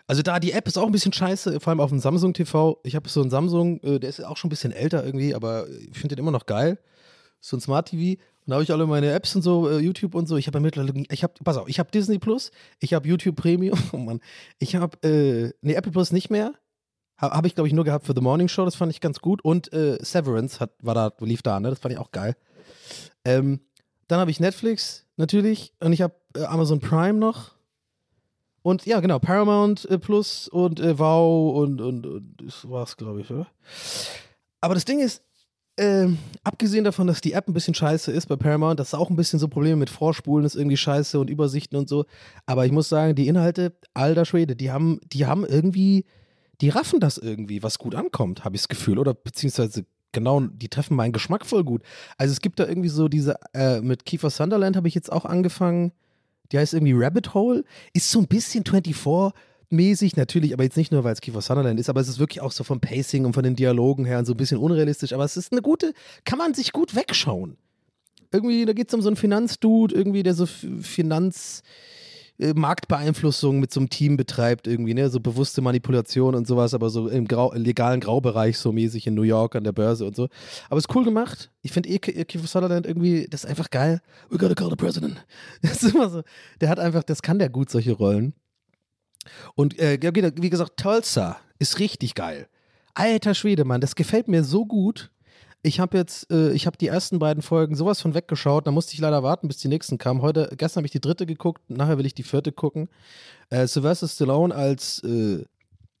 [0.07, 2.79] Also da die App ist auch ein bisschen scheiße, vor allem auf dem Samsung TV.
[2.83, 5.67] Ich habe so einen Samsung, äh, der ist auch schon ein bisschen älter irgendwie, aber
[5.69, 6.77] ich finde den immer noch geil.
[7.39, 8.21] So ein Smart TV.
[8.45, 10.37] Und da habe ich alle meine Apps und so, äh, YouTube und so.
[10.37, 13.79] Ich habe mittlerweile, ich habe, pass auf, ich habe Disney Plus, ich habe YouTube Premium,
[13.93, 14.19] oh Mann.
[14.59, 16.53] Ich habe, äh, nee, Apple Plus nicht mehr.
[17.17, 19.19] Habe hab ich, glaube ich, nur gehabt für The Morning Show, das fand ich ganz
[19.19, 19.43] gut.
[19.43, 21.69] Und äh, Severance hat, war da, lief da, ne?
[21.69, 22.35] Das fand ich auch geil.
[23.23, 23.61] Ähm,
[24.07, 27.51] dann habe ich Netflix natürlich und ich habe Amazon Prime noch.
[28.61, 33.21] Und ja, genau, Paramount äh, Plus und äh, Wow und, und, und das war's, glaube
[33.21, 33.47] ich, oder?
[34.61, 35.21] Aber das Ding ist,
[35.77, 39.09] ähm, abgesehen davon, dass die App ein bisschen scheiße ist bei Paramount, das ist auch
[39.09, 42.05] ein bisschen so Probleme mit Vorspulen, ist irgendwie scheiße und Übersichten und so.
[42.45, 46.05] Aber ich muss sagen, die Inhalte, alter Schwede, die haben, die haben irgendwie,
[46.61, 48.99] die raffen das irgendwie, was gut ankommt, habe ich das Gefühl.
[48.99, 51.81] Oder beziehungsweise genau, die treffen meinen Geschmack voll gut.
[52.17, 55.25] Also es gibt da irgendwie so diese, äh, mit Kiefer Sunderland habe ich jetzt auch
[55.25, 55.91] angefangen.
[56.51, 57.63] Die heißt irgendwie Rabbit Hole.
[57.93, 59.33] Ist so ein bisschen 24
[59.73, 62.41] mäßig, natürlich, aber jetzt nicht nur, weil es Kiefer Sutherland ist, aber es ist wirklich
[62.41, 65.25] auch so vom Pacing und von den Dialogen her und so ein bisschen unrealistisch, aber
[65.25, 67.57] es ist eine gute, kann man sich gut wegschauen.
[68.31, 71.61] Irgendwie, da geht es um so einen Finanzdude, irgendwie, der so Finanz,
[72.43, 76.89] äh, Marktbeeinflussung mit so einem Team betreibt, irgendwie, ne, so bewusste Manipulation und sowas, aber
[76.89, 80.27] so im Grau, legalen Graubereich so mäßig in New York an der Börse und so.
[80.69, 81.51] Aber es ist cool gemacht.
[81.61, 84.01] Ich finde eh Kiefer Sutherland irgendwie, das ist einfach geil.
[84.29, 85.25] We gotta call the president.
[85.61, 86.21] Das ist immer so,
[86.59, 88.33] der hat einfach, das kann der gut, solche Rollen.
[89.55, 92.47] Und äh, wie gesagt, Tulsa ist richtig geil.
[92.93, 95.11] Alter Schwede, Mann, das gefällt mir so gut.
[95.65, 98.67] Ich habe jetzt, äh, ich habe die ersten beiden Folgen sowas von weggeschaut.
[98.67, 100.21] Da musste ich leider warten, bis die nächsten kamen.
[100.21, 102.89] Heute, gestern habe ich die dritte geguckt, nachher will ich die vierte gucken.
[103.49, 105.45] Äh, Sylvester Stallone als äh,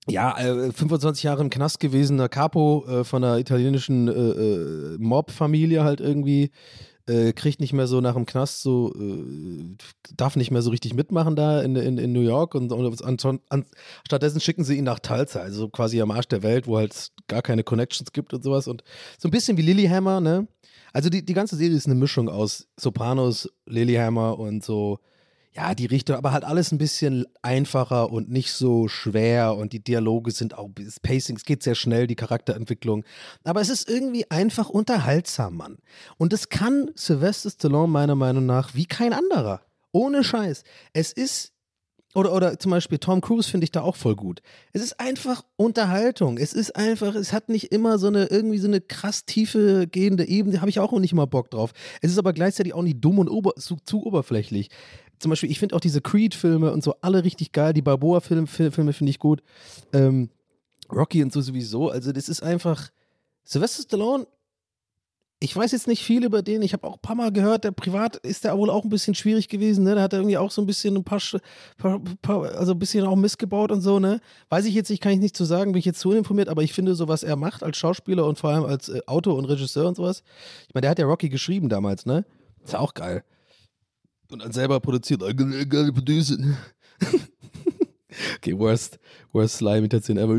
[0.07, 5.85] ja, äh, 25 Jahre im Knast gewesener Capo äh, von einer italienischen äh, äh, Mob-Familie
[5.85, 6.51] halt irgendwie,
[7.07, 9.75] äh, kriegt nicht mehr so nach dem Knast so, äh,
[10.15, 13.39] darf nicht mehr so richtig mitmachen da in, in, in New York und, und an,
[13.49, 13.65] an,
[14.05, 17.41] stattdessen schicken sie ihn nach Tulsa, also quasi am Arsch der Welt, wo halt gar
[17.41, 18.83] keine Connections gibt und sowas und
[19.17, 20.47] so ein bisschen wie Lilyhammer, ne?
[20.93, 24.99] Also die, die ganze Serie ist eine Mischung aus Sopranos, Lilyhammer und so,
[25.55, 29.83] ja, die Richtung, aber halt alles ein bisschen einfacher und nicht so schwer und die
[29.83, 33.03] Dialoge sind auch, das Pacing, es geht sehr schnell, die Charakterentwicklung.
[33.43, 35.77] Aber es ist irgendwie einfach unterhaltsam, Mann.
[36.17, 39.61] Und das kann Sylvester Stallone meiner Meinung nach wie kein anderer.
[39.91, 40.63] Ohne Scheiß.
[40.93, 41.53] Es ist
[42.15, 44.41] oder, oder zum Beispiel Tom Cruise finde ich da auch voll gut.
[44.71, 46.37] Es ist einfach Unterhaltung.
[46.37, 50.27] Es ist einfach, es hat nicht immer so eine, irgendwie so eine krass tiefe gehende
[50.27, 51.73] Ebene, habe ich auch nicht mal Bock drauf.
[52.01, 54.69] Es ist aber gleichzeitig auch nicht dumm und ober, zu, zu oberflächlich.
[55.19, 57.73] Zum Beispiel, ich finde auch diese Creed-Filme und so alle richtig geil.
[57.73, 59.41] Die Balboa-Filme Filme finde ich gut.
[59.93, 60.29] Ähm,
[60.91, 61.89] Rocky und so sowieso.
[61.89, 62.89] Also, das ist einfach.
[63.45, 64.25] Sylvester Stallone,
[65.43, 66.61] ich weiß jetzt nicht viel über den.
[66.61, 69.13] Ich habe auch ein paar Mal gehört, der privat ist der wohl auch ein bisschen
[69.13, 69.83] schwierig gewesen.
[69.83, 69.95] Ne?
[69.95, 71.19] Da hat er irgendwie auch so ein bisschen ein paar,
[71.77, 73.99] paar, paar also ein bisschen auch missgebaut und so.
[73.99, 74.21] Ne?
[74.47, 76.63] Weiß ich jetzt nicht, kann ich nicht zu sagen, bin ich jetzt zu uninformiert, aber
[76.63, 79.43] ich finde so, was er macht als Schauspieler und vor allem als äh, Autor und
[79.43, 80.23] Regisseur und sowas.
[80.69, 82.23] Ich meine, der hat ja Rocky geschrieben damals, ne?
[82.63, 83.25] Ist ja auch geil.
[84.33, 85.21] Und dann selber produziert.
[85.21, 86.39] Gotta produce it.
[88.37, 88.99] Okay, worst,
[89.31, 90.35] worst Slime-Imitation ever.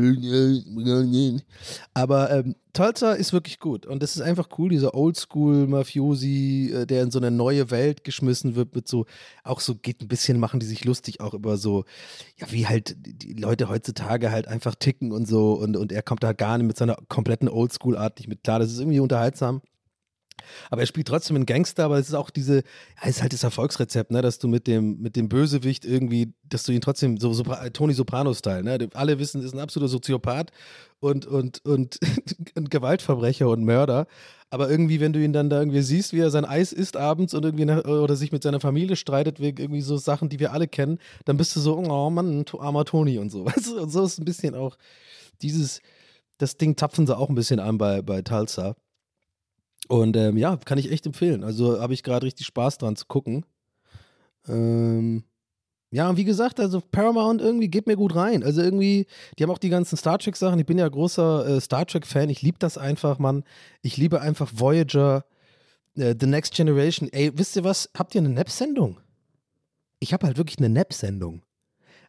[1.93, 3.85] Aber ähm, Tulsa ist wirklich gut.
[3.85, 8.55] Und das ist einfach cool, dieser Oldschool-Mafiosi, äh, der in so eine neue Welt geschmissen
[8.55, 9.05] wird, mit so,
[9.43, 11.85] auch so geht ein bisschen, machen die sich lustig auch über so,
[12.37, 15.53] ja, wie halt die Leute heutzutage halt einfach ticken und so.
[15.53, 18.59] Und, und er kommt da gar nicht mit seiner kompletten Oldschool-Art nicht mit klar.
[18.59, 19.61] Das ist irgendwie unterhaltsam.
[20.69, 22.63] Aber er spielt trotzdem einen Gangster, aber es ist auch diese,
[23.01, 26.63] ja, ist halt das Erfolgsrezept, ne, dass du mit dem, mit dem Bösewicht irgendwie, dass
[26.63, 28.89] du ihn trotzdem so, Sopra Tony Soprano-Style, ne?
[28.93, 30.51] Alle wissen, ist ein absoluter Soziopath
[30.99, 31.99] und, und, und
[32.55, 34.07] ein Gewaltverbrecher und Mörder.
[34.49, 37.33] Aber irgendwie, wenn du ihn dann da irgendwie siehst, wie er sein Eis isst abends
[37.33, 40.53] und irgendwie nach, oder sich mit seiner Familie streitet, wegen irgendwie so Sachen, die wir
[40.53, 43.45] alle kennen, dann bist du so, oh Mann, armer Tony und so.
[43.45, 43.81] Weißt du?
[43.81, 44.77] Und so ist ein bisschen auch
[45.41, 45.81] dieses,
[46.37, 48.75] das Ding zapfen sie auch ein bisschen an bei, bei Tulsa.
[49.87, 51.43] Und ähm, ja, kann ich echt empfehlen.
[51.43, 53.45] Also habe ich gerade richtig Spaß dran zu gucken.
[54.47, 55.23] Ähm,
[55.91, 58.43] ja, und wie gesagt, also Paramount irgendwie geht mir gut rein.
[58.43, 59.05] Also irgendwie,
[59.37, 60.59] die haben auch die ganzen Star Trek-Sachen.
[60.59, 62.29] Ich bin ja großer äh, Star Trek-Fan.
[62.29, 63.43] Ich liebe das einfach, Mann.
[63.81, 65.25] Ich liebe einfach Voyager,
[65.95, 67.09] äh, The Next Generation.
[67.13, 67.89] Ey, wisst ihr was?
[67.95, 68.99] Habt ihr eine Nap-Sendung?
[69.99, 71.43] Ich habe halt wirklich eine Nap-Sendung.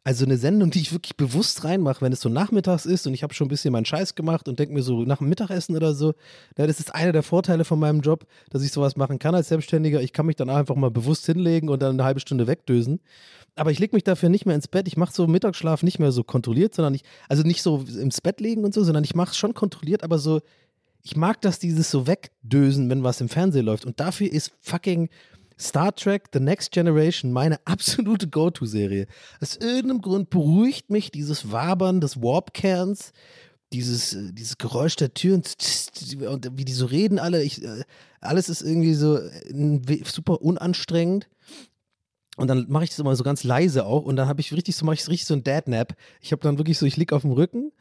[0.07, 3.25] Also eine Sendung, die ich wirklich bewusst reinmache, wenn es so nachmittags ist und ich
[3.25, 5.95] habe schon ein bisschen meinen Scheiß gemacht und denke mir so nach dem Mittagessen oder
[5.95, 6.15] so,
[6.57, 9.49] ja, das ist einer der Vorteile von meinem Job, dass ich sowas machen kann als
[9.49, 10.01] Selbstständiger.
[10.01, 13.01] Ich kann mich dann einfach mal bewusst hinlegen und dann eine halbe Stunde wegdösen.
[13.57, 14.87] Aber ich lege mich dafür nicht mehr ins Bett.
[14.87, 18.41] Ich mache so Mittagsschlaf nicht mehr so kontrolliert, sondern ich, also nicht so ins Bett
[18.41, 20.41] legen und so, sondern ich mache es schon kontrolliert, aber so,
[21.03, 23.85] ich mag das, dieses so wegdösen, wenn was im Fernsehen läuft.
[23.85, 25.09] Und dafür ist fucking
[25.59, 29.07] Star Trek The Next Generation meine absolute Go-To-Serie.
[29.41, 33.13] Aus irgendeinem Grund beruhigt mich dieses Wabern des Warp-Kerns,
[33.73, 35.43] dieses, äh, dieses Geräusch der Türen
[36.29, 37.43] und wie die so reden alle.
[37.43, 37.85] Ich, äh,
[38.21, 41.29] alles ist irgendwie so äh, super unanstrengend.
[42.37, 44.77] Und dann mache ich das immer so ganz leise auch und dann habe ich richtig
[44.77, 45.95] so, mache ich richtig so ein Dad-Nap.
[46.21, 47.73] Ich habe dann wirklich so, ich liege auf dem Rücken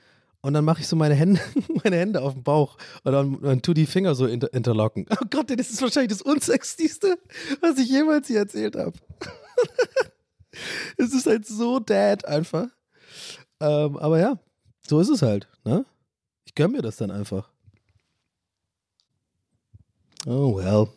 [0.45, 1.41] und dann mache ich so meine Hände,
[1.83, 5.07] meine Hände auf dem Bauch und dann, dann tu die Finger so inter interlocken.
[5.09, 7.17] Oh Gott, das ist wahrscheinlich das Unsextigste,
[7.61, 8.93] was ich jemals hier erzählt habe.
[10.97, 12.67] es ist halt so Dad einfach.
[13.59, 14.39] Ähm, aber ja,
[14.85, 15.47] so ist es halt.
[15.63, 15.83] Ne?
[16.45, 17.49] Ich gönn mir das dann einfach.
[20.27, 20.89] Oh well.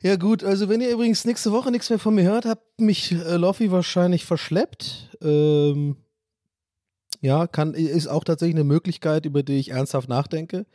[0.00, 3.12] Ja gut, also wenn ihr übrigens nächste Woche nichts mehr von mir hört, habt mich
[3.12, 5.16] äh, Loffi wahrscheinlich verschleppt.
[5.20, 5.98] Ähm,
[7.22, 10.66] ja, kann, ist auch tatsächlich eine Möglichkeit, über die ich ernsthaft nachdenke,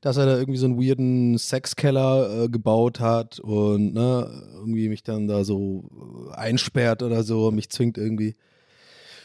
[0.00, 5.02] dass er da irgendwie so einen weirden Sexkeller äh, gebaut hat und ne, irgendwie mich
[5.02, 5.84] dann da so
[6.30, 8.36] äh, einsperrt oder so, mich zwingt irgendwie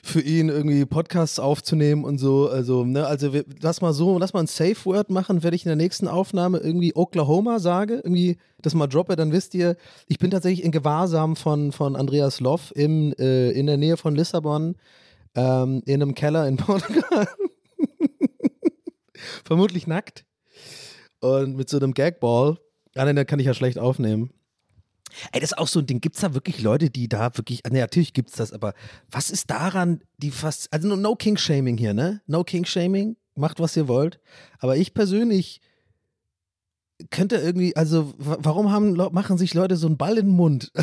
[0.01, 2.49] für ihn irgendwie Podcasts aufzunehmen und so.
[2.49, 5.63] Also, ne, also wir, lass mal so, lass mal ein Safe Word machen, werde ich
[5.63, 9.75] in der nächsten Aufnahme irgendwie Oklahoma sage, irgendwie das mal droppe, dann wisst ihr,
[10.07, 14.15] ich bin tatsächlich in Gewahrsam von, von Andreas Loff im, äh, in der Nähe von
[14.15, 14.75] Lissabon,
[15.35, 17.27] ähm, in einem Keller in Portugal.
[19.43, 20.25] Vermutlich nackt.
[21.19, 22.57] Und mit so einem Gagball.
[22.95, 24.31] Ah, nein, da kann ich ja schlecht aufnehmen.
[25.31, 26.01] Ey, das ist auch so ein Ding.
[26.01, 27.63] Gibt es da wirklich Leute, die da wirklich.
[27.69, 28.73] Ne, natürlich gibt es das, aber
[29.09, 30.71] was ist daran, die fast.
[30.73, 32.21] Also, no King-Shaming hier, ne?
[32.27, 33.17] No King-Shaming.
[33.35, 34.19] Macht, was ihr wollt.
[34.59, 35.61] Aber ich persönlich
[37.09, 37.75] könnte irgendwie.
[37.75, 40.71] Also, warum haben, machen sich Leute so einen Ball in den Mund?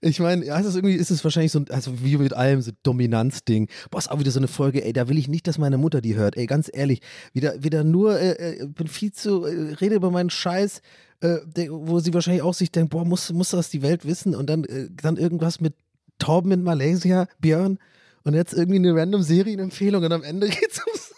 [0.00, 3.68] Ich meine, ja, ist irgendwie ist es wahrscheinlich so, also wie mit allem, so Dominanzding.
[3.90, 6.00] Boah, ist auch wieder so eine Folge, ey, da will ich nicht, dass meine Mutter
[6.00, 7.00] die hört, ey, ganz ehrlich.
[7.32, 10.82] Wieder, wieder nur, äh, äh bin viel zu, äh, rede über meinen Scheiß,
[11.20, 11.38] äh,
[11.68, 14.34] wo sie wahrscheinlich auch sich denkt, boah, muss, muss das die Welt wissen?
[14.36, 15.74] Und dann, äh, dann irgendwas mit
[16.18, 17.78] Torben in Malaysia, Björn,
[18.24, 21.14] und jetzt irgendwie eine random Serienempfehlung und am Ende geht's ums.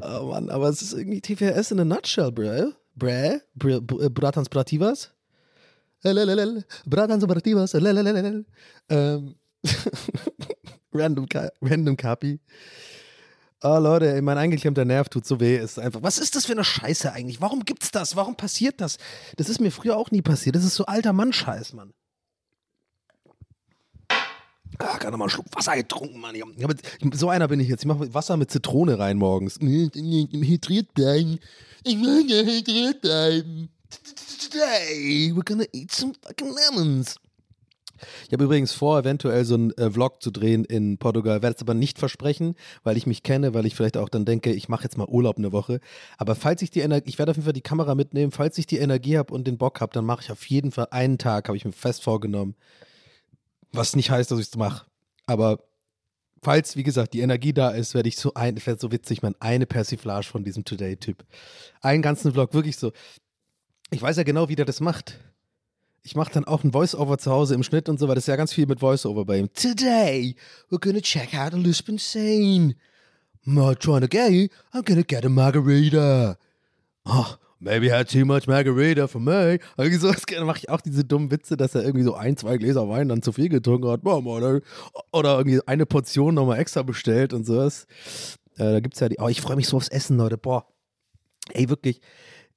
[0.00, 2.72] oh Mann, aber es ist irgendwie TVS in a nutshell, bro.
[2.96, 5.10] Bräh, Br Br Bratans Brativas.
[6.86, 7.74] Bratans Brativas.
[7.74, 9.34] Ähm,
[10.92, 11.26] random,
[11.62, 12.40] random Kapi.
[13.62, 15.56] Oh Leute, mein eingeklemmter Nerv tut so weh.
[15.56, 17.40] Ist einfach, was ist das für eine Scheiße eigentlich?
[17.40, 18.14] Warum gibt's das?
[18.14, 18.98] Warum passiert das?
[19.36, 20.54] Das ist mir früher auch nie passiert.
[20.54, 21.94] Das ist so alter Mann-Scheiß, Mann.
[24.78, 26.34] Ah, gerade mal einen Schluck Wasser getrunken, Mann.
[26.34, 26.44] Ich,
[27.14, 27.82] so einer bin ich jetzt.
[27.82, 29.58] Ich mache Wasser mit Zitrone rein morgens.
[29.60, 31.38] Hydriert bleiben.
[31.84, 33.70] Ich will hydriert bleiben.
[34.38, 37.16] Today we're gonna eat some fucking lemons.
[38.26, 41.42] Ich habe übrigens vor, eventuell so einen äh, Vlog zu drehen in Portugal.
[41.42, 44.52] Werde es aber nicht versprechen, weil ich mich kenne, weil ich vielleicht auch dann denke,
[44.52, 45.80] ich mache jetzt mal Urlaub eine Woche.
[46.18, 48.66] Aber falls ich die Energie, ich werde auf jeden Fall die Kamera mitnehmen, falls ich
[48.66, 51.48] die Energie habe und den Bock habe, dann mache ich auf jeden Fall einen Tag,
[51.48, 52.54] habe ich mir fest vorgenommen.
[53.72, 54.86] Was nicht heißt, dass ich es mache.
[55.26, 55.60] Aber
[56.42, 59.34] falls, wie gesagt, die Energie da ist, werde ich so ein, werde so witzig, man,
[59.40, 61.24] eine Persiflage von diesem Today-Typ.
[61.80, 62.92] Einen ganzen Vlog, wirklich so.
[63.90, 65.18] Ich weiß ja genau, wie der das macht
[66.04, 68.28] ich mache dann auch ein Voice-Over zu Hause im Schnitt und so, weil das ist
[68.28, 69.48] ja ganz viel mit Voice-Over bei ihm.
[69.54, 70.36] Today,
[70.70, 72.76] we're gonna check out a Lisbon scene.
[73.44, 76.36] Not trying to gay, I'm gonna get a margarita.
[77.06, 79.58] Oh, maybe I had too much margarita for me.
[79.78, 80.12] Irgendwie so
[80.44, 83.22] mache ich auch diese dummen Witze, dass er irgendwie so ein, zwei Gläser Wein dann
[83.22, 84.04] zu viel getrunken hat.
[84.04, 87.86] Oder irgendwie eine Portion nochmal extra bestellt und sowas.
[88.56, 89.16] Äh, da gibt's ja die.
[89.20, 90.36] Oh, ich freue mich so aufs Essen, Leute.
[90.36, 90.66] Boah.
[91.52, 92.02] Ey, wirklich.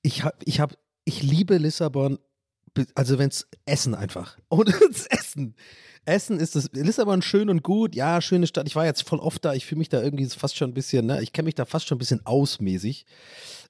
[0.02, 2.20] Ich hab, ich hab, ich liebe Lissabon
[2.96, 4.38] also wenn es Essen einfach.
[4.50, 5.56] Und das Essen.
[6.06, 6.70] Essen ist das.
[6.74, 8.68] Lissabon schön und gut, ja, schöne Stadt.
[8.68, 9.54] Ich war jetzt voll oft da.
[9.54, 11.88] Ich fühle mich da irgendwie fast schon ein bisschen, ne, ich kenne mich da fast
[11.88, 13.06] schon ein bisschen ausmäßig.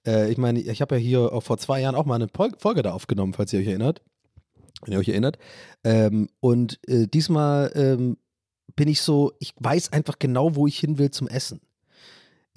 [0.05, 2.27] Äh, ich meine, ich habe ja hier auch vor zwei Jahren auch mal eine
[2.59, 4.03] Folge da aufgenommen, falls ihr euch erinnert.
[4.83, 5.39] Wenn ihr euch erinnert.
[5.83, 8.17] Ähm, und äh, diesmal ähm,
[8.75, 11.59] bin ich so, ich weiß einfach genau, wo ich hin will zum Essen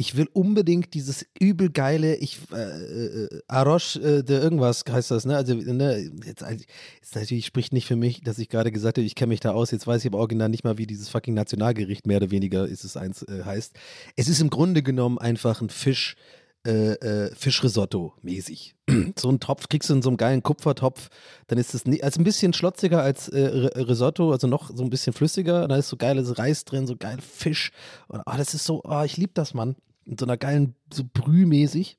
[0.01, 5.27] ich will unbedingt dieses übel geile, ich, äh, äh, Arosh, äh, der irgendwas heißt das,
[5.27, 5.37] ne?
[5.37, 6.65] Also, ne, jetzt, also,
[7.03, 9.51] jetzt natürlich spricht nicht für mich, dass ich gerade gesagt habe, ich kenne mich da
[9.51, 12.67] aus, jetzt weiß ich aber original nicht mal, wie dieses fucking Nationalgericht mehr oder weniger
[12.67, 13.77] ist es eins äh, heißt.
[14.17, 16.17] Es ist im Grunde genommen einfach ein Fisch,
[16.67, 18.77] äh, äh, Fischrisotto mäßig.
[19.19, 21.11] so einen Topf kriegst du in so einem geilen Kupfertopf,
[21.49, 23.39] dann ist es also ein bisschen schlotziger als äh,
[23.77, 25.69] Risotto, also noch so ein bisschen flüssiger.
[25.69, 27.71] Da ist so geiles Reis drin, so geil Fisch.
[28.09, 29.77] Und oh, das ist so, oh, ich liebe das, Mann.
[30.07, 31.99] In so einer geilen, so Brühmäßig.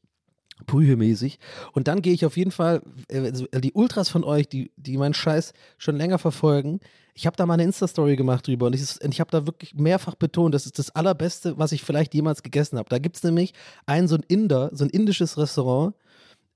[0.68, 1.39] Brühe-mäßig.
[1.74, 5.16] Und dann gehe ich auf jeden Fall, also die Ultras von euch, die, die meinen
[5.16, 6.80] Scheiß schon länger verfolgen,
[7.14, 10.16] ich habe da mal eine Insta-Story gemacht drüber und ich, ich habe da wirklich mehrfach
[10.16, 12.89] betont, das ist das Allerbeste, was ich vielleicht jemals gegessen habe.
[12.89, 13.54] Da gibt es nämlich
[13.86, 15.93] ein so ein Inder, so ein indisches Restaurant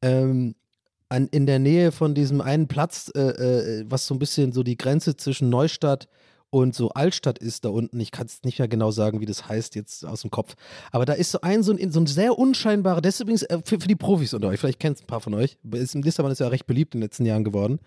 [0.01, 0.55] ähm,
[1.09, 4.63] an, in der Nähe von diesem einen Platz, äh, äh, was so ein bisschen so
[4.63, 6.13] die Grenze zwischen Neustadt und
[6.75, 7.99] so Altstadt ist da unten.
[7.99, 10.55] Ich kann es nicht mehr genau sagen, wie das heißt jetzt aus dem Kopf.
[10.91, 13.59] Aber da ist so ein, so ein, so ein sehr unscheinbarer, das ist übrigens äh,
[13.63, 15.57] für, für die Profis unter euch, vielleicht kennt es ein paar von euch.
[15.63, 17.79] Lissabon ist ja recht beliebt in den letzten Jahren geworden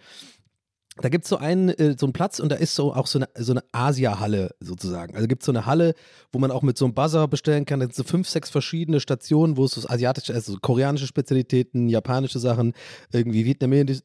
[1.01, 3.19] da gibt es so einen, äh, so einen Platz und da ist so auch so
[3.19, 5.15] eine, so eine Asia-Halle sozusagen.
[5.15, 5.95] Also gibt es so eine Halle,
[6.33, 7.81] wo man auch mit so einem Buzzer bestellen kann.
[7.81, 12.39] Da sind so fünf, sechs verschiedene Stationen, wo es so asiatische, also koreanische Spezialitäten, japanische
[12.39, 12.73] Sachen,
[13.13, 14.03] irgendwie vietnamesisch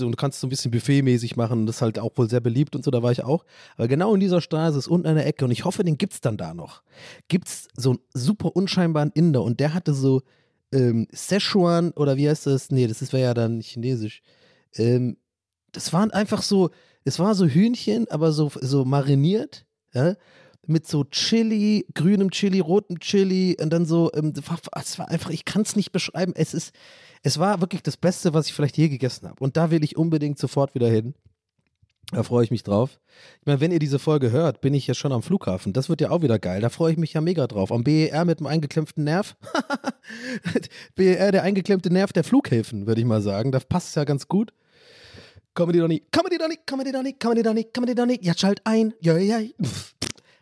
[0.00, 1.66] und du kannst so ein bisschen buffetmäßig machen.
[1.66, 3.44] Das ist halt auch wohl sehr beliebt und so, da war ich auch.
[3.76, 6.20] Aber genau in dieser Straße ist unten eine Ecke und ich hoffe, den gibt es
[6.20, 6.82] dann da noch.
[7.28, 10.22] Gibt es so einen super unscheinbaren Inder und der hatte so
[10.72, 12.70] ähm, Szechuan oder wie heißt das?
[12.70, 14.22] Nee, das wäre ja dann chinesisch.
[14.74, 15.16] Ähm,
[15.76, 16.70] das waren einfach so,
[17.04, 20.14] es war so Hühnchen, aber so, so mariniert, ja,
[20.66, 25.44] mit so Chili, grünem Chili, rotem Chili und dann so, ähm, es war einfach, ich
[25.44, 26.32] kann es nicht beschreiben.
[26.34, 26.74] Es ist,
[27.22, 29.42] es war wirklich das Beste, was ich vielleicht je gegessen habe.
[29.44, 31.14] Und da will ich unbedingt sofort wieder hin.
[32.10, 32.98] Da freue ich mich drauf.
[33.40, 35.72] Ich meine, wenn ihr diese Folge hört, bin ich ja schon am Flughafen.
[35.72, 36.60] Das wird ja auch wieder geil.
[36.60, 37.70] Da freue ich mich ja mega drauf.
[37.70, 39.36] Am BER mit dem eingeklemmten Nerv.
[40.94, 43.52] BER, der eingeklemmte Nerv der Flughäfen, würde ich mal sagen.
[43.52, 44.52] Da passt es ja ganz gut.
[45.56, 49.40] Comedy Donny, Comedy Donny, Comedy Donny, Comedy Donny, Comedy Donny, jetzt schalt ein, ja, ja.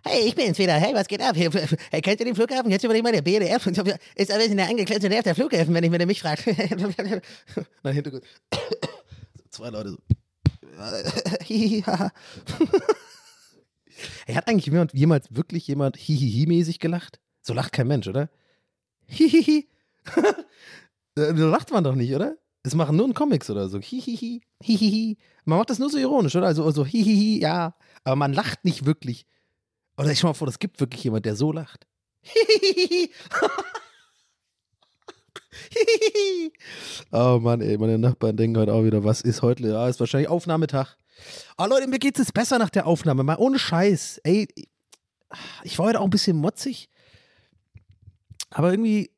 [0.04, 0.74] Hey, ich bin's wieder.
[0.74, 1.36] Hey, was geht ab?
[1.36, 2.68] Hey, kennt ihr den Flughafen?
[2.68, 5.90] Jetzt überleg mal, der BDF ist ein bisschen der angeklemmte Nerv der Flughafen, wenn ich
[5.90, 6.42] mir mich frage.
[7.84, 8.24] Nein, Hintergrund.
[9.50, 9.98] Zwei Leute so.
[11.46, 11.84] hey,
[14.34, 17.20] hat eigentlich jemand, jemals wirklich jemand hihihi-mäßig gelacht?
[17.40, 18.30] So lacht kein Mensch, oder?
[19.06, 19.68] Hihihi.
[21.16, 22.36] so lacht man doch nicht, oder?
[22.64, 23.78] Das machen nur in Comics oder so.
[23.78, 25.18] Hihihi, hihihi.
[25.44, 26.46] Man macht das nur so ironisch, oder?
[26.46, 27.74] Also, also hihihi, ja.
[28.04, 29.26] Aber man lacht nicht wirklich.
[29.98, 31.86] Oder ich schau mal vor, es gibt wirklich jemand, der so lacht.
[32.22, 33.10] Hihihi.
[37.12, 39.68] oh Mann, ey, meine Nachbarn denken heute auch wieder, was ist heute?
[39.68, 40.96] Ja, ist wahrscheinlich Aufnahmetag.
[41.58, 44.22] Oh Leute, mir geht es besser nach der Aufnahme, mal ohne Scheiß.
[44.24, 44.48] Ey,
[45.62, 46.88] ich war heute auch ein bisschen motzig.
[48.48, 49.10] Aber irgendwie,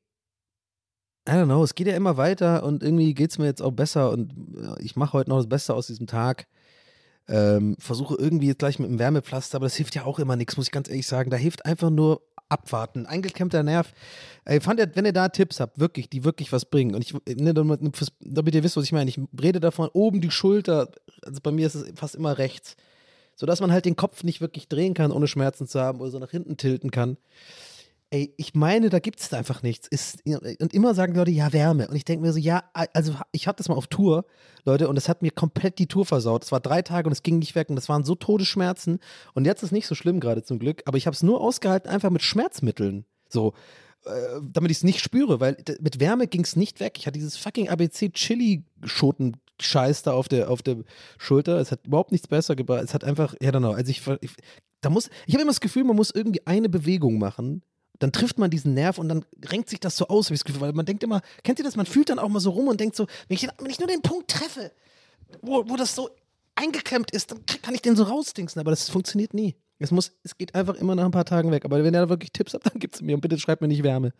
[1.28, 3.72] I don't know, es geht ja immer weiter und irgendwie geht es mir jetzt auch
[3.72, 4.32] besser und
[4.78, 6.46] ich mache heute noch das Beste aus diesem Tag.
[7.28, 10.56] Ähm, versuche irgendwie jetzt gleich mit dem Wärmepflaster, aber das hilft ja auch immer nichts,
[10.56, 11.30] muss ich ganz ehrlich sagen.
[11.30, 13.06] Da hilft einfach nur abwarten.
[13.06, 13.92] Eingeklemmter Nerv.
[14.44, 16.94] Ey, fand ihr, wenn ihr da Tipps habt, wirklich, die wirklich was bringen.
[16.94, 17.80] Und ich, ne, damit,
[18.20, 20.88] damit ihr wisst, was ich meine, ich rede davon, oben die Schulter,
[21.24, 22.76] also bei mir ist es fast immer rechts.
[23.34, 26.18] Sodass man halt den Kopf nicht wirklich drehen kann, ohne Schmerzen zu haben oder so
[26.18, 27.18] nach hinten tilten kann.
[28.10, 29.88] Ey, ich meine, da gibt es einfach nichts.
[29.88, 31.88] Ist, und immer sagen Leute, ja, Wärme.
[31.88, 34.26] Und ich denke mir so, ja, also ich hatte das mal auf Tour,
[34.64, 36.44] Leute, und es hat mir komplett die Tour versaut.
[36.44, 39.00] Es war drei Tage und es ging nicht weg und das waren so Todesschmerzen.
[39.34, 41.90] Und jetzt ist nicht so schlimm gerade zum Glück, aber ich habe es nur ausgehalten,
[41.90, 43.06] einfach mit Schmerzmitteln.
[43.28, 43.54] So,
[44.04, 46.98] äh, damit ich es nicht spüre, weil mit Wärme ging es nicht weg.
[46.98, 49.36] Ich hatte dieses fucking ABC-Chili-Schoten.
[49.58, 50.84] Scheiß da auf der, auf der
[51.16, 51.58] Schulter.
[51.58, 52.84] Es hat überhaupt nichts besser gebracht.
[52.84, 53.72] Es hat einfach, ja, genau.
[53.72, 54.32] Also ich, ich
[54.82, 57.62] da muss, ich habe immer das Gefühl, man muss irgendwie eine Bewegung machen,
[57.98, 61.02] dann trifft man diesen Nerv und dann renkt sich das so aus, weil man denkt
[61.02, 63.36] immer, kennt ihr das, man fühlt dann auch mal so rum und denkt so, wenn
[63.36, 64.72] ich, wenn ich nur den Punkt treffe,
[65.42, 66.10] wo, wo das so
[66.54, 69.54] eingeklemmt ist, dann kann ich den so rausdingsen, aber das funktioniert nie.
[69.78, 71.64] Es muss, es geht einfach immer nach ein paar Tagen weg.
[71.64, 73.68] Aber wenn ihr da wirklich Tipps habt, dann gibt es mir und bitte schreibt mir
[73.68, 74.12] nicht Wärme.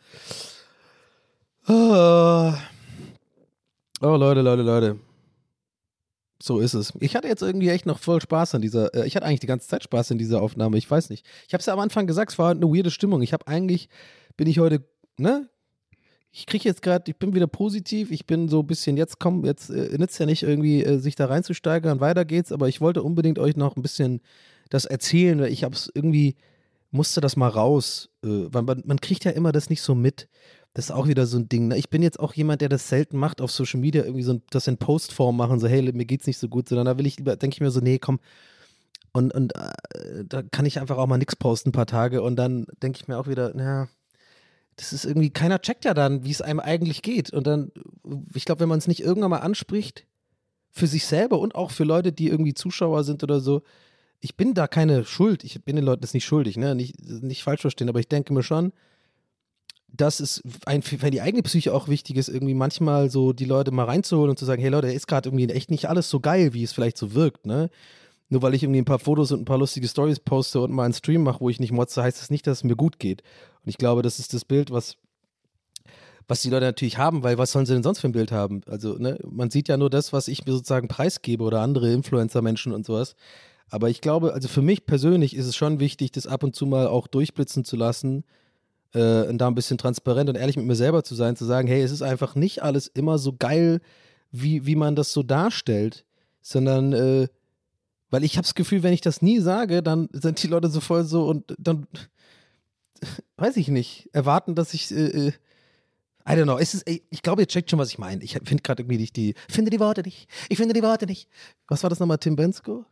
[1.66, 2.52] Oh.
[4.02, 4.98] oh, Leute, Leute, Leute.
[6.42, 6.92] So ist es.
[7.00, 9.46] Ich hatte jetzt irgendwie echt noch voll Spaß an dieser, äh, ich hatte eigentlich die
[9.46, 11.26] ganze Zeit Spaß in dieser Aufnahme, ich weiß nicht.
[11.46, 13.22] Ich habe es ja am Anfang gesagt, es war eine weirde Stimmung.
[13.22, 13.88] Ich habe eigentlich,
[14.36, 14.84] bin ich heute,
[15.16, 15.48] ne?
[16.32, 19.46] Ich kriege jetzt gerade, ich bin wieder positiv, ich bin so ein bisschen, jetzt komm,
[19.46, 23.02] jetzt äh, nützt ja nicht irgendwie, äh, sich da reinzusteigern, weiter geht's, aber ich wollte
[23.02, 24.20] unbedingt euch noch ein bisschen
[24.68, 26.36] das erzählen, weil ich habe es irgendwie,
[26.90, 30.28] musste das mal raus, äh, weil man, man kriegt ja immer das nicht so mit.
[30.76, 31.68] Das ist auch wieder so ein Ding.
[31.68, 31.78] Ne?
[31.78, 34.66] Ich bin jetzt auch jemand, der das selten macht auf Social Media, irgendwie so das
[34.66, 37.34] in Postform machen, so, hey, mir geht's nicht so gut, sondern da will ich lieber,
[37.34, 38.20] denke ich mir so, nee, komm.
[39.10, 42.20] Und, und äh, da kann ich einfach auch mal nichts posten, ein paar Tage.
[42.20, 43.88] Und dann denke ich mir auch wieder, naja,
[44.76, 47.30] das ist irgendwie, keiner checkt ja dann, wie es einem eigentlich geht.
[47.30, 47.72] Und dann,
[48.34, 50.04] ich glaube, wenn man es nicht irgendwann mal anspricht,
[50.68, 53.62] für sich selber und auch für Leute, die irgendwie Zuschauer sind oder so,
[54.20, 55.42] ich bin da keine Schuld.
[55.42, 56.74] Ich bin den Leuten das nicht schuldig, ne?
[56.74, 58.74] Nicht, nicht falsch verstehen, aber ich denke mir schon,
[59.88, 63.70] dass es ein, für die eigene Psyche auch wichtig ist, irgendwie manchmal so die Leute
[63.70, 66.52] mal reinzuholen und zu sagen, hey Leute, ist gerade irgendwie echt nicht alles so geil,
[66.54, 67.70] wie es vielleicht so wirkt, ne?
[68.28, 70.84] Nur weil ich irgendwie ein paar Fotos und ein paar lustige Stories poste und mal
[70.84, 73.22] einen Stream mache, wo ich nicht motze, heißt das nicht, dass es mir gut geht.
[73.62, 74.96] Und ich glaube, das ist das Bild, was,
[76.26, 78.62] was die Leute natürlich haben, weil was sollen sie denn sonst für ein Bild haben?
[78.66, 82.72] Also, ne, man sieht ja nur das, was ich mir sozusagen preisgebe oder andere Influencer-Menschen
[82.72, 83.14] und sowas.
[83.68, 86.66] Aber ich glaube, also für mich persönlich ist es schon wichtig, das ab und zu
[86.66, 88.24] mal auch durchblitzen zu lassen
[88.94, 91.68] äh, und da ein bisschen transparent und ehrlich mit mir selber zu sein, zu sagen,
[91.68, 93.80] hey, es ist einfach nicht alles immer so geil,
[94.30, 96.04] wie, wie man das so darstellt,
[96.42, 97.28] sondern äh,
[98.10, 100.80] weil ich habe das Gefühl, wenn ich das nie sage, dann sind die Leute so
[100.80, 101.86] voll so und dann,
[103.36, 105.32] weiß ich nicht, erwarten, dass ich, äh, äh
[106.28, 106.56] I don't know.
[106.56, 108.20] Ist, ich glaube, ihr checkt schon, was ich meine.
[108.24, 110.28] Ich finde gerade irgendwie nicht die, finde die Worte nicht.
[110.48, 111.28] Ich finde die Worte nicht.
[111.68, 112.84] Was war das nochmal, Tim Bensko?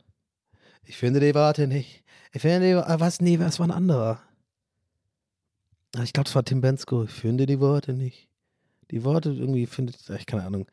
[0.85, 2.05] Ich finde die Worte nicht.
[2.33, 4.23] Ich finde die, ah, was, nee, was war ein anderer?
[5.97, 7.05] Ah, Ich glaube, es war Tim Bensko.
[7.05, 8.29] Ich finde die Worte nicht.
[8.91, 10.67] Die Worte irgendwie findet, ich keine Ahnung.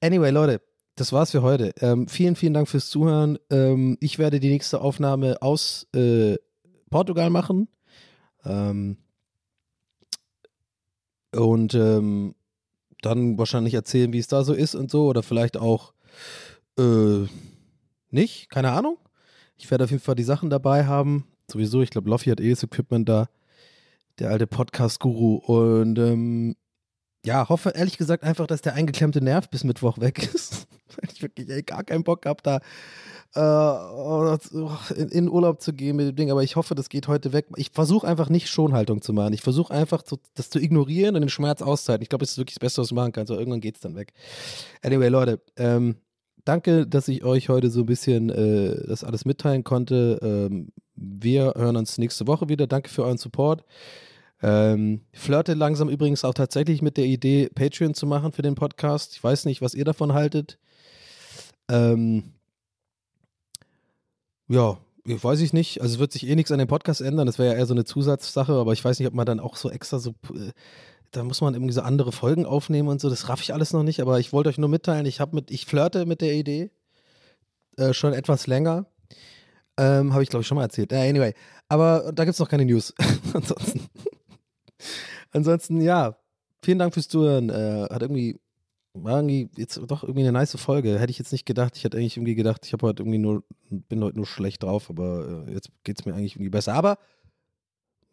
[0.00, 0.60] Anyway, Leute,
[0.96, 1.72] das war's für heute.
[1.80, 3.38] Ähm, vielen, vielen Dank fürs Zuhören.
[3.50, 6.36] Ähm, ich werde die nächste Aufnahme aus äh,
[6.90, 7.68] Portugal machen.
[8.44, 8.98] Ähm,
[11.34, 12.34] und ähm,
[13.02, 15.06] dann wahrscheinlich erzählen, wie es da so ist und so.
[15.06, 15.92] Oder vielleicht auch
[16.78, 17.26] äh,
[18.10, 18.98] nicht, keine Ahnung.
[19.56, 21.26] Ich werde auf jeden Fall die Sachen dabei haben.
[21.50, 23.28] Sowieso, ich glaube, Loffi hat eh das Equipment da.
[24.18, 25.36] Der alte Podcast-Guru.
[25.36, 26.56] Und ähm,
[27.24, 30.68] ja, hoffe ehrlich gesagt einfach, dass der eingeklemmte Nerv bis Mittwoch weg ist.
[30.96, 32.60] Weil ich wirklich ey, gar keinen Bock habe, da
[33.34, 34.38] äh,
[34.94, 36.30] in, in Urlaub zu gehen mit dem Ding.
[36.30, 37.46] Aber ich hoffe, das geht heute weg.
[37.56, 39.34] Ich versuche einfach nicht Schonhaltung zu machen.
[39.34, 42.02] Ich versuche einfach zu, das zu ignorieren und den Schmerz auszuhalten.
[42.02, 43.30] Ich glaube, das ist wirklich das Beste, was du machen kannst.
[43.30, 44.12] Aber irgendwann geht es dann weg.
[44.82, 45.96] Anyway, Leute, ähm,
[46.44, 50.18] danke, dass ich euch heute so ein bisschen äh, das alles mitteilen konnte.
[50.22, 52.66] Ähm, wir hören uns nächste Woche wieder.
[52.66, 53.64] Danke für euren Support.
[54.42, 59.14] Ähm, flirte langsam übrigens auch tatsächlich mit der Idee, Patreon zu machen für den Podcast.
[59.14, 60.58] Ich weiß nicht, was ihr davon haltet.
[61.68, 62.34] Ähm,
[64.48, 65.80] ja, weiß ich nicht.
[65.80, 67.26] Also wird sich eh nichts an dem Podcast ändern.
[67.26, 69.56] Das wäre ja eher so eine Zusatzsache, aber ich weiß nicht, ob man dann auch
[69.56, 70.52] so extra so, äh,
[71.12, 73.08] da muss man irgendwie so andere Folgen aufnehmen und so.
[73.08, 75.66] Das raff ich alles noch nicht, aber ich wollte euch nur mitteilen, ich mit, ich
[75.66, 76.70] flirte mit der Idee
[77.76, 78.86] äh, schon etwas länger.
[79.78, 80.92] Ähm, habe ich glaube ich schon mal erzählt.
[80.92, 81.34] Äh, anyway,
[81.68, 82.94] aber da gibt es noch keine News.
[83.34, 83.88] Ansonsten.
[85.32, 86.16] Ansonsten, ja,
[86.62, 87.50] vielen Dank fürs Zuhören.
[87.50, 88.40] Äh, hat irgendwie,
[88.94, 90.98] war irgendwie jetzt doch irgendwie eine nice Folge.
[90.98, 91.76] Hätte ich jetzt nicht gedacht.
[91.76, 94.90] Ich hätte eigentlich irgendwie gedacht, ich habe heute irgendwie nur, bin heute nur schlecht drauf,
[94.90, 96.74] aber äh, jetzt geht es mir eigentlich irgendwie besser.
[96.74, 96.98] Aber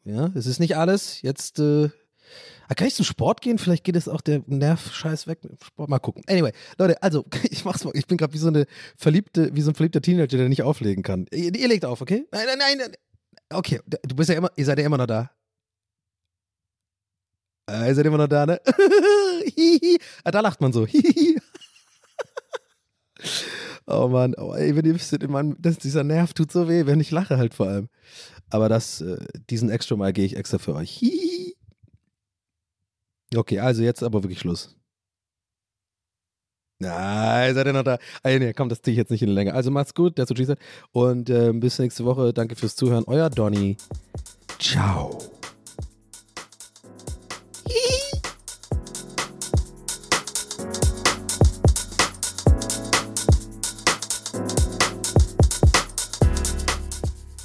[0.03, 1.21] ja, es ist nicht alles.
[1.21, 1.89] Jetzt äh,
[2.67, 3.57] ah, kann ich zum Sport gehen?
[3.57, 5.43] Vielleicht geht es auch der Nerv-Scheiß weg.
[5.43, 5.89] mit Sport.
[5.89, 6.23] Mal gucken.
[6.27, 7.91] Anyway, Leute, also ich mach's mal.
[7.95, 8.65] Ich bin gerade wie so eine
[8.97, 11.27] verliebte, wie so ein verliebter Teenager, der nicht auflegen kann.
[11.31, 12.27] Ihr, ihr legt auf, okay?
[12.31, 12.77] Nein, nein.
[12.77, 12.91] nein.
[13.49, 15.31] Okay, du bist ja immer, ihr seid ja immer noch da.
[17.69, 18.61] Äh, ihr seid immer noch da, ne?
[20.23, 20.87] Ah, da lacht man so.
[23.85, 27.01] Oh Mann, oh, ey, wenn ihr wüsstet, Mann, das, dieser Nerv tut so weh, wenn
[27.01, 27.89] ich lache halt vor allem.
[28.49, 29.17] Aber das, äh,
[29.49, 31.01] diesen extra Mal gehe ich extra für euch.
[33.35, 34.75] Okay, also jetzt aber wirklich Schluss.
[36.79, 37.97] Nein, seid ihr noch da?
[38.23, 39.53] Ah, nee, komm, das ziehe ich jetzt nicht in die Länge.
[39.53, 40.53] Also macht's gut, der Sushi
[40.91, 42.33] Und äh, bis nächste Woche.
[42.33, 43.05] Danke fürs Zuhören.
[43.05, 43.77] Euer Donny.
[44.59, 45.17] Ciao.